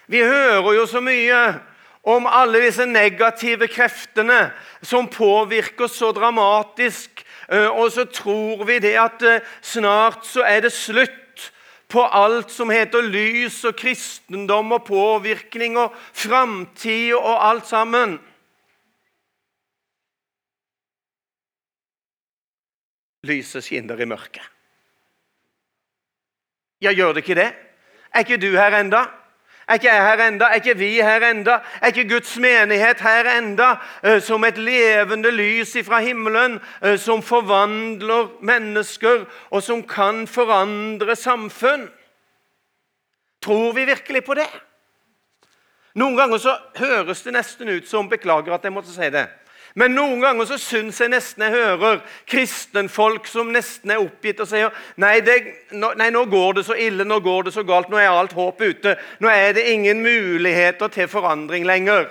Vi 0.07 0.23
hører 0.23 0.73
jo 0.73 0.85
så 0.85 1.01
mye 1.01 1.59
om 2.05 2.27
alle 2.29 2.61
disse 2.61 2.85
negative 2.85 3.67
kreftene 3.67 4.51
som 4.85 5.09
påvirker 5.09 5.89
så 5.89 6.11
dramatisk. 6.13 7.25
Eh, 7.51 7.69
og 7.69 7.91
så 7.91 8.05
tror 8.05 8.63
vi 8.65 8.79
det 8.79 8.93
at 9.01 9.21
eh, 9.25 9.41
snart 9.61 10.25
så 10.25 10.45
er 10.45 10.61
det 10.65 10.71
slutt 10.73 11.24
på 11.95 12.03
alt 12.03 12.51
som 12.51 12.71
heter 12.73 13.05
lys 13.07 13.61
og 13.67 13.77
kristendom 13.79 14.73
og 14.75 14.83
påvirkning 14.89 15.77
og 15.79 15.95
framtid 16.11 17.13
og 17.15 17.35
alt 17.49 17.69
sammen. 17.69 18.17
Lyset 23.25 23.63
skinner 23.65 24.01
i 24.03 24.09
mørket. 24.09 24.43
Ja, 26.83 26.91
gjør 26.91 27.15
det 27.15 27.23
ikke 27.23 27.39
det? 27.39 27.51
Er 28.11 28.25
ikke 28.25 28.41
du 28.43 28.51
her 28.53 28.75
enda? 28.77 29.05
Er 29.67 29.73
ikke 29.73 29.87
jeg 29.87 30.03
her 30.05 30.27
enda? 30.27 30.45
Er 30.45 30.53
ikke 30.53 30.77
vi 30.77 30.91
her 31.01 31.29
enda? 31.31 31.59
Er 31.81 31.87
ikke 31.87 32.09
Guds 32.09 32.37
menighet 32.37 33.01
her 33.01 33.29
enda? 33.37 33.71
Eh, 34.03 34.21
som 34.21 34.43
et 34.43 34.57
levende 34.57 35.31
lys 35.31 35.73
fra 35.85 35.99
himmelen 36.05 36.59
eh, 36.83 36.99
som 36.99 37.23
forvandler 37.23 38.29
mennesker, 38.45 39.25
og 39.49 39.63
som 39.63 39.81
kan 39.83 40.27
forandre 40.27 41.15
samfunn. 41.15 41.89
Tror 43.41 43.73
vi 43.73 43.85
virkelig 43.85 44.23
på 44.25 44.37
det? 44.37 44.47
Noen 45.95 46.17
ganger 46.17 46.37
så 46.37 46.57
høres 46.77 47.23
det 47.23 47.33
nesten 47.33 47.69
ut 47.71 47.87
som 47.87 48.09
Beklager 48.09 48.53
at 48.53 48.63
jeg 48.63 48.73
måtte 48.73 48.93
si 48.93 49.09
det. 49.09 49.25
Men 49.75 49.91
noen 49.91 50.21
ganger 50.23 50.47
så 50.47 50.57
syns 50.61 51.01
jeg 51.03 51.11
nesten 51.11 51.43
jeg 51.43 51.51
hører 51.51 51.97
kristenfolk 52.31 53.25
som 53.27 53.49
nesten 53.51 53.91
er 53.91 53.99
oppgitt 53.99 54.39
og 54.39 54.47
sier 54.47 54.75
nei, 55.01 55.17
det, 55.25 55.35
nei, 55.75 56.07
nå 56.15 56.21
går 56.31 56.59
det 56.59 56.63
så 56.69 56.77
ille, 56.79 57.03
nå 57.03 57.17
går 57.23 57.49
det 57.49 57.51
så 57.57 57.65
galt, 57.67 57.89
nå 57.91 57.99
er 57.99 58.07
alt 58.07 58.37
håp 58.37 58.61
ute. 58.63 58.93
Nå 59.19 59.27
er 59.27 59.57
det 59.57 59.65
ingen 59.73 59.99
muligheter 60.05 60.93
til 60.95 61.09
forandring 61.11 61.67
lenger. 61.67 62.07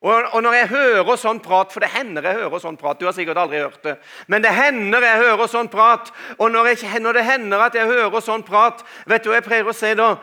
Og, 0.00 0.30
og 0.32 0.40
når 0.40 0.56
jeg 0.56 0.68
hører 0.70 1.18
sånn 1.20 1.42
prat, 1.44 1.74
for 1.74 1.84
det 1.84 1.90
hender 1.92 2.24
jeg 2.24 2.38
hører 2.38 2.62
sånn 2.62 2.78
prat 2.80 2.96
Du 2.96 3.04
har 3.04 3.12
sikkert 3.12 3.36
aldri 3.42 3.58
hørt 3.60 3.82
det. 3.84 3.98
Men 4.32 4.40
det 4.40 4.54
hender 4.56 5.04
jeg 5.04 5.20
hører 5.26 5.50
sånn 5.52 5.68
prat. 5.68 6.08
Og 6.38 6.48
når, 6.54 6.70
jeg, 6.72 7.02
når 7.04 7.18
det 7.18 7.26
hender 7.28 7.66
at 7.66 7.76
jeg 7.76 7.90
hører 7.90 8.24
sånn 8.24 8.46
prat, 8.46 8.80
vet 9.04 9.26
du 9.26 9.28
hva 9.28 9.42
jeg 9.42 9.46
pleier 9.50 9.68
å 9.68 9.76
si 9.76 9.92
da? 9.98 10.14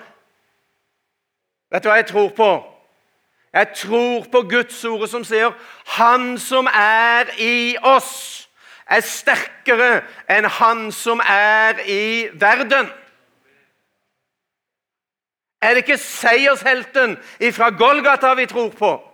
Vet 1.69 1.85
du 1.85 1.91
hva 1.91 1.99
jeg 1.99 2.09
tror 2.09 2.33
på? 2.33 2.49
Jeg 3.53 3.67
tror 3.75 4.25
på 4.31 4.41
Guds 4.41 4.85
ordet 4.85 5.09
som 5.09 5.23
sier 5.23 5.51
'Han 5.85 6.37
som 6.37 6.67
er 6.73 7.23
i 7.37 7.77
oss, 7.81 8.49
er 8.89 8.99
sterkere 8.99 10.01
enn 10.29 10.45
han 10.45 10.91
som 10.91 11.19
er 11.19 11.79
i 11.85 12.27
verden'. 12.33 12.91
Er 15.61 15.69
det 15.69 15.77
ikke 15.77 15.97
seiershelten 15.97 17.17
fra 17.51 17.69
Golgata 17.69 18.33
vi 18.33 18.45
tror 18.45 18.69
på? 18.69 19.06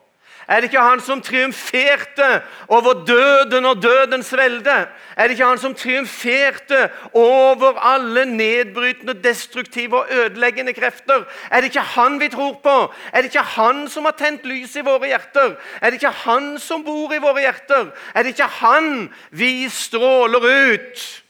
Er 0.47 0.55
det 0.55 0.63
ikke 0.63 0.81
han 0.81 0.99
som 0.99 1.21
triumferte 1.21 2.41
over 2.67 3.05
døden 3.07 3.65
og 3.65 3.83
dødens 3.83 4.33
velde? 4.33 4.87
Er 5.15 5.23
det 5.23 5.31
ikke 5.31 5.45
han 5.45 5.57
som 5.57 5.75
triumferte 5.75 6.89
over 7.13 7.79
alle 7.79 8.25
nedbrytende, 8.25 9.13
destruktive 9.23 9.99
og 9.99 10.07
ødeleggende 10.11 10.73
krefter? 10.73 11.23
Er 11.51 11.55
det 11.55 11.63
ikke 11.63 11.79
han 11.79 12.19
vi 12.19 12.27
tror 12.27 12.59
på? 12.63 12.93
Er 13.13 13.21
det 13.21 13.23
ikke 13.23 13.39
han 13.39 13.87
som 13.87 14.05
har 14.05 14.15
tent 14.19 14.43
lys 14.43 14.75
i 14.75 14.83
våre 14.83 15.07
hjerter? 15.07 15.55
Er 15.81 15.89
det 15.89 16.01
ikke 16.01 16.15
han 16.25 16.59
som 16.59 16.83
bor 16.83 17.13
i 17.13 17.21
våre 17.23 17.39
hjerter? 17.39 17.93
Er 18.15 18.23
det 18.23 18.35
ikke 18.35 18.51
han 18.59 19.13
vi 19.31 19.69
stråler 19.69 20.73
ut 20.73 21.23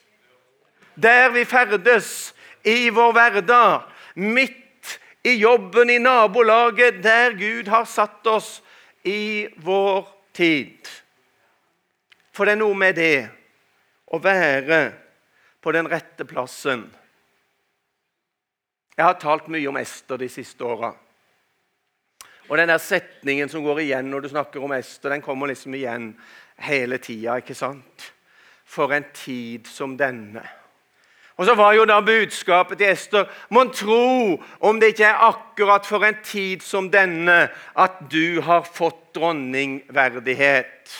der 0.95 1.29
vi 1.29 1.45
ferdes 1.45 2.33
i 2.63 2.89
vår 2.89 3.11
hverdag? 3.11 3.81
Midt 4.15 4.99
i 5.23 5.37
jobben, 5.37 5.89
i 5.89 5.97
nabolaget, 5.97 7.03
der 7.03 7.31
Gud 7.31 7.69
har 7.69 7.85
satt 7.85 8.27
oss 8.27 8.62
i 9.03 9.47
vår 9.55 10.07
tid. 10.31 10.87
For 12.33 12.45
det 12.45 12.55
er 12.55 12.61
noe 12.63 12.77
med 12.77 12.97
det 12.97 13.17
å 14.13 14.19
være 14.21 14.81
på 15.63 15.73
den 15.75 15.89
rette 15.91 16.25
plassen. 16.27 16.87
Jeg 18.93 19.05
har 19.05 19.17
talt 19.21 19.49
mye 19.49 19.69
om 19.69 19.77
Ester 19.79 20.19
de 20.21 20.29
siste 20.29 20.65
åra. 20.65 20.91
Og 22.49 22.57
den 22.59 22.69
der 22.69 22.81
setningen 22.81 23.49
som 23.49 23.63
går 23.65 23.83
igjen 23.85 24.09
når 24.11 24.25
du 24.25 24.31
snakker 24.33 24.63
om 24.63 24.73
Ester, 24.75 25.13
den 25.13 25.23
kommer 25.23 25.49
liksom 25.49 25.73
igjen 25.77 26.11
hele 26.61 26.99
tida. 27.01 27.37
ikke 27.39 27.55
sant? 27.55 28.11
For 28.65 28.93
en 28.93 29.05
tid 29.13 29.67
som 29.67 29.97
denne. 29.97 30.43
Og 31.37 31.45
så 31.45 31.55
var 31.55 31.73
jo 31.73 31.85
da 31.85 31.99
budskapet 32.01 32.77
til 32.77 32.91
Ester 32.91 33.25
Mon 33.49 33.71
tro 33.73 34.41
om 34.61 34.79
det 34.79 34.93
ikke 34.93 35.07
er 35.09 35.23
akkurat 35.29 35.85
for 35.85 36.05
en 36.05 36.17
tid 36.23 36.61
som 36.61 36.91
denne 36.93 37.47
at 37.77 37.97
du 38.11 38.41
har 38.41 38.67
fått 38.73 39.15
dronningverdighet. 39.15 40.93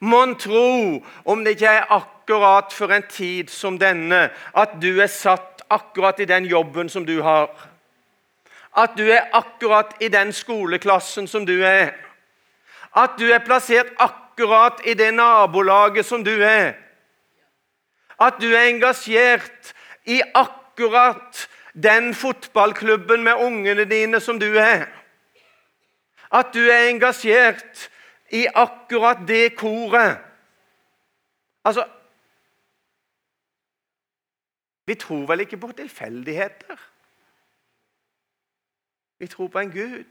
Mon 0.00 0.34
tro 0.38 1.04
om 1.24 1.44
det 1.44 1.58
ikke 1.58 1.66
er 1.66 1.92
akkurat 1.92 2.72
for 2.72 2.92
en 2.92 3.04
tid 3.10 3.52
som 3.52 3.78
denne 3.78 4.30
at 4.56 4.78
du 4.82 5.00
er 5.00 5.12
satt 5.12 5.60
akkurat 5.70 6.20
i 6.20 6.24
den 6.24 6.44
jobben 6.44 6.88
som 6.88 7.04
du 7.06 7.20
har. 7.22 7.50
At 8.76 8.96
du 8.96 9.04
er 9.10 9.28
akkurat 9.32 9.92
i 10.00 10.08
den 10.08 10.32
skoleklassen 10.32 11.26
som 11.28 11.46
du 11.46 11.60
er. 11.62 11.92
At 12.96 13.18
du 13.18 13.28
er 13.28 13.44
plassert 13.44 13.92
akkurat 13.98 14.80
i 14.84 14.94
det 14.94 15.14
nabolaget 15.14 16.06
som 16.06 16.24
du 16.24 16.40
er 16.42 16.72
at 18.20 18.40
du 18.40 18.50
er 18.52 18.68
engasjert 18.68 19.72
i 20.04 20.20
akkurat 20.34 21.48
den 21.74 22.14
fotballklubben 22.14 23.22
med 23.24 23.34
ungene 23.34 23.84
dine 23.84 24.20
som 24.20 24.40
du 24.40 24.56
er. 24.58 24.86
At 26.32 26.52
du 26.54 26.60
er 26.60 26.90
engasjert 26.90 27.88
i 28.30 28.46
akkurat 28.54 29.24
det 29.28 29.56
koret. 29.56 30.18
Altså 31.64 31.88
Vi 34.86 34.94
tror 34.94 35.26
vel 35.26 35.40
ikke 35.40 35.56
på 35.56 35.72
tilfeldigheter? 35.72 36.76
Vi 39.18 39.26
tror 39.26 39.48
på 39.48 39.58
en 39.58 39.70
Gud. 39.70 40.04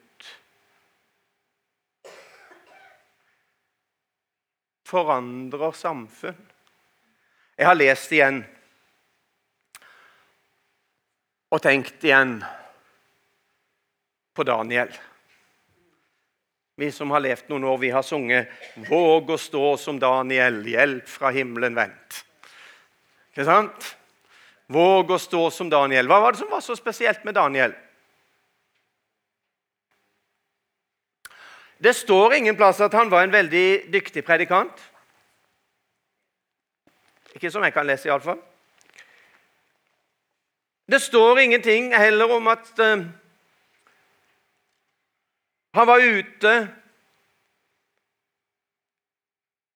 Forandrer 4.86 5.72
samfunn. 5.72 6.49
Jeg 7.60 7.68
har 7.68 7.76
lest 7.76 8.12
igjen 8.16 8.38
og 11.52 11.60
tenkt 11.60 12.06
igjen 12.08 12.38
på 14.32 14.46
Daniel. 14.48 14.94
Vi 16.80 16.88
som 16.96 17.12
har 17.12 17.20
levd 17.20 17.50
noen 17.52 17.66
år, 17.68 17.78
vi 17.82 17.90
har 17.92 18.06
sunget 18.08 18.48
'Våg 18.88 19.34
å 19.36 19.38
stå 19.38 19.78
som 19.78 20.00
Daniel, 20.00 20.64
hjelp 20.64 21.08
fra 21.08 21.34
himmelen 21.36 21.76
vendt'. 21.76 22.24
Ikke 23.34 23.46
sant? 23.46 23.96
Våg 24.72 25.12
å 25.12 25.20
stå 25.20 25.52
som 25.52 25.70
Daniel. 25.70 26.08
Hva 26.08 26.22
var 26.22 26.32
det 26.32 26.40
som 26.40 26.50
var 26.50 26.62
så 26.62 26.78
spesielt 26.78 27.26
med 27.26 27.36
Daniel? 27.36 27.76
Det 31.78 31.94
står 31.94 32.34
ingen 32.34 32.56
plass 32.56 32.80
at 32.80 32.94
han 32.94 33.10
var 33.10 33.24
en 33.24 33.36
veldig 33.36 33.92
dyktig 33.92 34.24
predikant. 34.24 34.80
Ikke 37.36 37.52
som 37.52 37.64
jeg 37.64 37.74
kan 37.74 37.88
lese, 37.88 38.10
iallfall. 38.10 38.40
Det 40.90 41.02
står 41.02 41.40
ingenting 41.40 41.92
heller 41.98 42.32
om 42.34 42.48
at 42.48 42.70
uh, 42.80 43.06
han 45.74 45.88
var 45.88 46.02
ute 46.02 46.54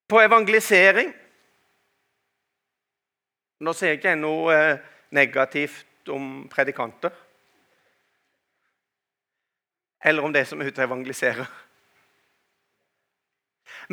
på 0.10 0.22
evangelisering. 0.22 1.14
Nå 3.60 3.74
ser 3.74 3.94
jeg 3.94 4.02
ikke 4.02 4.16
noe 4.18 4.56
uh, 4.58 4.80
negativt 5.14 6.10
om 6.10 6.48
predikanter. 6.50 7.14
Eller 10.04 10.26
om 10.26 10.34
det 10.34 10.48
som 10.48 10.62
er 10.62 10.72
ute 10.72 10.82
og 10.82 10.88
evangeliserer. 10.90 11.46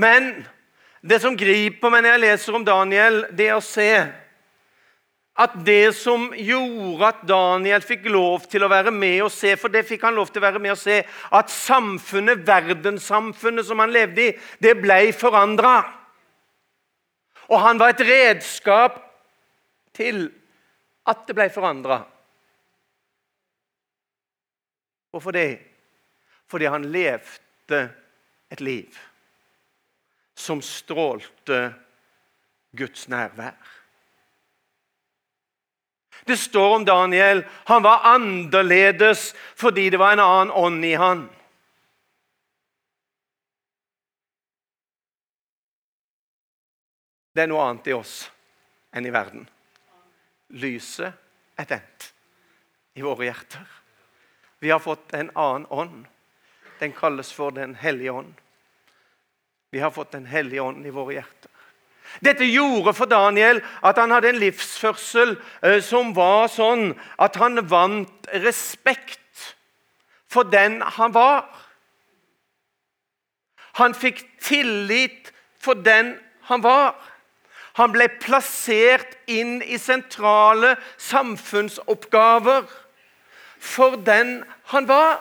Men 0.01 0.46
det 1.01 1.21
som 1.23 1.37
griper 1.37 1.93
meg 1.93 2.05
når 2.05 2.15
jeg 2.15 2.23
leser 2.27 2.57
om 2.57 2.65
Daniel, 2.67 3.23
det 3.33 3.47
er 3.49 3.57
å 3.57 3.65
se 3.65 3.93
at 5.41 5.55
det 5.65 5.95
som 5.97 6.27
gjorde 6.37 7.07
at 7.07 7.23
Daniel 7.25 7.85
fikk 7.87 8.11
lov 8.13 8.45
til 8.51 8.67
å 8.67 8.69
være 8.69 8.93
med 8.93 9.23
og 9.25 9.31
se, 9.33 9.55
for 9.57 9.73
det 9.73 9.87
fikk 9.89 10.05
han 10.05 10.19
lov 10.19 10.29
til 10.29 10.43
å 10.43 10.45
være 10.45 10.61
med 10.61 10.75
og 10.75 10.81
se, 10.81 10.99
at 11.07 11.53
samfunnet, 11.55 12.43
verdenssamfunnet 12.45 13.65
som 13.65 13.81
han 13.81 13.95
levde 13.95 14.27
i, 14.27 14.35
det 14.61 14.75
ble 14.83 14.99
forandra. 15.17 15.79
Og 17.49 17.57
han 17.65 17.81
var 17.81 17.95
et 17.95 18.05
redskap 18.05 19.01
til 19.97 20.27
at 21.09 21.25
det 21.27 21.39
ble 21.39 21.49
forandra. 21.55 22.03
Hvorfor 25.11 25.35
det? 25.35 25.51
Fordi 26.51 26.69
han 26.69 26.85
levde 26.93 27.87
et 28.51 28.61
liv 28.61 29.07
som 30.40 30.62
strålte 30.64 31.74
Guds 32.76 33.09
nærvær. 33.09 33.59
Det 36.24 36.37
står 36.37 36.74
om 36.76 36.85
Daniel 36.85 37.44
han 37.68 37.83
var 37.83 38.05
annerledes 38.14 39.31
fordi 39.59 39.88
det 39.90 40.00
var 40.00 40.12
en 40.12 40.24
annen 40.24 40.50
ånd 40.50 40.85
i 40.85 40.94
han. 41.00 41.24
Det 47.35 47.44
er 47.44 47.50
noe 47.50 47.64
annet 47.64 47.88
i 47.88 47.96
oss 47.96 48.14
enn 48.92 49.07
i 49.07 49.12
verden. 49.14 49.46
Lyset 50.61 51.61
er 51.61 51.68
tent 51.70 52.11
i 52.98 53.05
våre 53.07 53.29
hjerter. 53.29 53.66
Vi 54.61 54.72
har 54.72 54.83
fått 54.83 55.14
en 55.14 55.31
annen 55.38 55.66
ånd. 55.70 56.05
Den 56.81 56.92
kalles 56.92 57.33
for 57.33 57.55
Den 57.55 57.74
hellige 57.74 58.12
ånd. 58.12 58.35
Vi 59.70 59.78
har 59.78 59.90
fått 59.90 60.12
Den 60.12 60.26
hellige 60.26 60.61
ånd 60.61 60.87
i 60.87 60.90
våre 60.90 61.14
hjerter. 61.20 61.50
Dette 62.18 62.44
gjorde 62.44 62.92
for 62.96 63.06
Daniel 63.06 63.61
at 63.87 63.98
han 64.02 64.11
hadde 64.11 64.33
en 64.33 64.40
livsførsel 64.42 65.37
eh, 65.62 65.78
som 65.85 66.11
var 66.16 66.48
sånn 66.50 66.90
at 67.22 67.38
han 67.38 67.62
vant 67.70 68.30
respekt 68.42 69.20
for 70.30 70.48
den 70.50 70.80
han 70.98 71.14
var. 71.14 71.46
Han 73.78 73.94
fikk 73.94 74.24
tillit 74.42 75.30
for 75.62 75.78
den 75.78 76.16
han 76.50 76.66
var. 76.66 76.98
Han 77.78 77.94
ble 77.94 78.09
plassert 78.20 79.14
inn 79.30 79.61
i 79.62 79.78
sentrale 79.78 80.74
samfunnsoppgaver 80.98 82.66
for 83.61 84.00
den 84.02 84.40
han 84.74 84.90
var. 84.90 85.20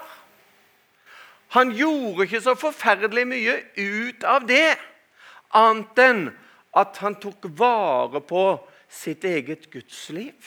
Han 1.55 1.71
gjorde 1.73 2.27
ikke 2.27 2.41
så 2.45 2.53
forferdelig 2.57 3.25
mye 3.27 3.55
ut 3.77 4.23
av 4.27 4.45
det, 4.49 4.77
annet 5.57 6.01
enn 6.03 6.25
at 6.77 6.99
han 7.01 7.15
tok 7.17 7.47
vare 7.57 8.21
på 8.21 8.43
sitt 8.89 9.25
eget 9.25 9.69
gudsliv. 9.73 10.37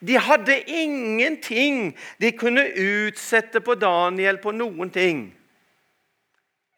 De 0.00 0.16
hadde 0.18 0.56
ingenting 0.70 1.92
de 2.18 2.32
kunne 2.32 2.64
utsette 2.66 3.60
på 3.60 3.76
Daniel 3.78 4.40
på 4.42 4.54
noen 4.56 4.90
ting. 4.90 5.28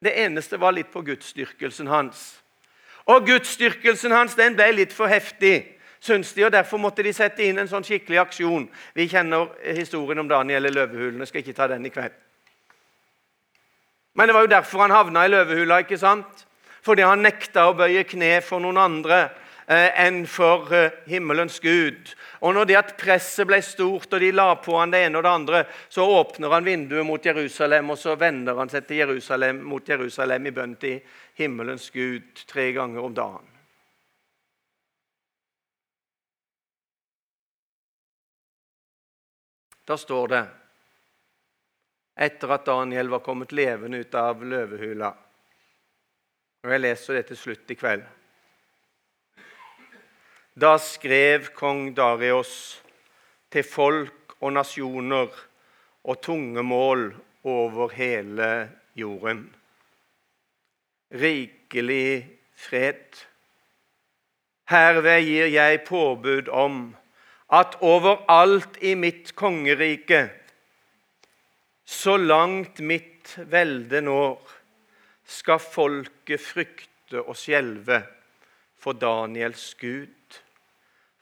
Det 0.05 0.13
eneste 0.21 0.61
var 0.61 0.75
litt 0.77 0.93
på 0.93 1.05
gudsdyrkelsen 1.07 1.89
hans. 1.89 2.37
Og 3.07 3.25
gudsdyrkelsen 3.29 4.13
hans 4.13 4.37
den 4.37 4.59
ble 4.59 4.69
litt 4.75 4.93
for 4.93 5.09
heftig 5.09 5.76
syns 6.07 6.33
de, 6.37 6.47
og 6.47 6.55
Derfor 6.55 6.81
måtte 6.81 7.05
de 7.05 7.13
sette 7.15 7.45
inn 7.45 7.59
en 7.61 7.71
sånn 7.71 7.85
skikkelig 7.87 8.23
aksjon. 8.23 8.69
Vi 8.95 9.09
kjenner 9.11 9.51
historien 9.77 10.23
om 10.23 10.31
Daniel 10.31 10.71
i 10.71 10.73
løvehulene. 10.75 11.27
Skal 11.29 11.43
ikke 11.43 11.57
ta 11.57 11.69
den 11.71 11.87
i 11.87 11.93
kveld. 11.95 12.15
Men 14.17 14.29
det 14.29 14.35
var 14.35 14.47
jo 14.47 14.55
derfor 14.55 14.87
han 14.87 14.95
havna 14.95 15.27
i 15.27 15.33
løvehula. 15.33 15.83
ikke 15.85 15.99
sant? 16.01 16.47
Fordi 16.87 17.03
han 17.05 17.25
nekta 17.25 17.67
å 17.69 17.75
bøye 17.77 18.07
kne 18.09 18.39
for 18.47 18.63
noen 18.63 18.79
andre 18.79 19.19
eh, 19.67 19.91
enn 20.07 20.23
for 20.31 20.71
eh, 20.73 21.03
himmelens 21.11 21.59
Gud. 21.61 22.15
Og 22.41 22.55
når 22.55 22.71
det 22.71 22.79
at 22.79 22.95
presset 23.01 23.49
ble 23.49 23.59
stort, 23.65 24.13
og 24.13 24.23
de 24.23 24.31
la 24.33 24.53
på 24.63 24.79
han 24.79 24.95
det 24.95 25.03
ene 25.05 25.19
og 25.19 25.27
det 25.27 25.33
andre, 25.33 25.65
så 25.93 26.07
åpner 26.07 26.55
han 26.55 26.65
vinduet 26.65 27.07
mot 27.07 27.27
Jerusalem, 27.27 27.91
og 27.91 27.99
så 28.01 28.15
vender 28.21 28.57
han 28.57 28.73
seg 28.73 28.87
til 28.87 29.03
Jerusalem, 29.03 29.61
mot 29.67 29.89
Jerusalem 29.89 30.47
i 30.47 30.55
bønn 30.55 30.79
til 30.81 31.03
himmelens 31.37 31.91
Gud 31.91 32.47
tre 32.47 32.71
ganger 32.77 33.05
om 33.05 33.19
dagen. 33.19 33.56
Da 39.87 39.97
står 39.97 40.29
det 40.29 40.45
etter 42.27 42.53
at 42.55 42.67
Daniel 42.67 43.11
var 43.13 43.23
kommet 43.23 43.53
levende 43.53 44.01
ut 44.03 44.15
av 44.19 44.43
løvehula. 44.43 45.13
Og 46.65 46.73
Jeg 46.73 46.83
leser 46.83 47.19
det 47.19 47.27
til 47.29 47.39
slutt 47.39 47.71
i 47.71 47.77
kveld. 47.79 48.07
Da 50.57 50.73
skrev 50.81 51.53
kong 51.55 51.91
Darius 51.95 52.81
til 53.53 53.67
folk 53.69 54.39
og 54.41 54.57
nasjoner 54.57 55.29
og 56.03 56.23
tungemål 56.23 57.11
over 57.45 57.93
hele 57.93 58.51
jorden. 58.95 59.53
rikelig 61.13 62.27
fred. 62.57 63.27
Herved 64.67 65.23
gir 65.23 65.47
jeg 65.47 65.85
påbud 65.87 66.49
om 66.49 66.97
at 67.53 67.77
overalt 67.81 68.79
i 68.83 68.95
mitt 68.99 69.35
kongerike, 69.39 70.27
så 71.87 72.17
langt 72.19 72.81
mitt 72.83 73.37
velde 73.51 74.01
når, 74.03 74.41
skal 75.27 75.59
folket 75.63 76.43
frykte 76.43 77.23
og 77.23 77.35
skjelve 77.39 78.01
for 78.79 78.99
Daniels 78.99 79.75
Gud. 79.81 80.41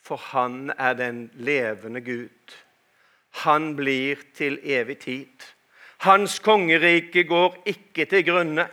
For 0.05 0.21
han 0.33 0.69
er 0.77 0.97
den 0.99 1.31
levende 1.41 2.03
Gud. 2.05 2.57
Han 3.45 3.73
blir 3.77 4.21
til 4.37 4.59
evig 4.61 4.99
tid. 5.07 5.47
Hans 6.05 6.39
kongerike 6.45 7.25
går 7.25 7.57
ikke 7.65 8.05
til 8.05 8.27
grunne. 8.27 8.67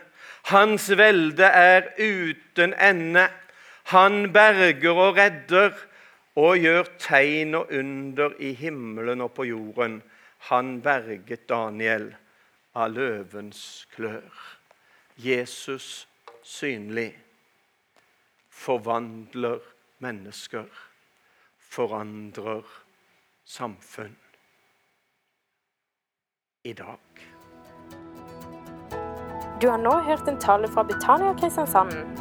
Hans 0.52 0.90
velde 0.98 1.48
er 1.48 1.88
uten 1.96 2.74
ende. 2.76 3.30
Han 3.96 4.34
berger 4.34 5.00
og 5.08 5.16
redder 5.16 5.72
og 6.40 6.58
gjør 6.58 6.88
tegn 7.00 7.56
og 7.60 7.72
under 7.76 8.36
i 8.40 8.54
himmelen 8.56 9.22
og 9.22 9.34
på 9.36 9.44
jorden. 9.50 10.02
Han 10.52 10.80
berget 10.82 11.50
Daniel 11.50 12.12
av 12.76 12.94
løvens 12.96 13.88
klør. 13.96 14.32
Jesus 15.18 16.08
synlig 16.44 17.12
forvandler 18.50 19.60
mennesker, 20.02 20.66
forandrer 21.60 22.66
samfunn 23.46 24.16
i 26.64 26.74
dag. 26.74 27.28
Du 29.62 29.70
har 29.70 29.78
nå 29.78 29.94
hørt 30.08 30.28
en 30.28 30.40
tale 30.42 30.68
fra 30.68 30.84
Betania 30.84 31.34
Kristiansand. 31.38 32.21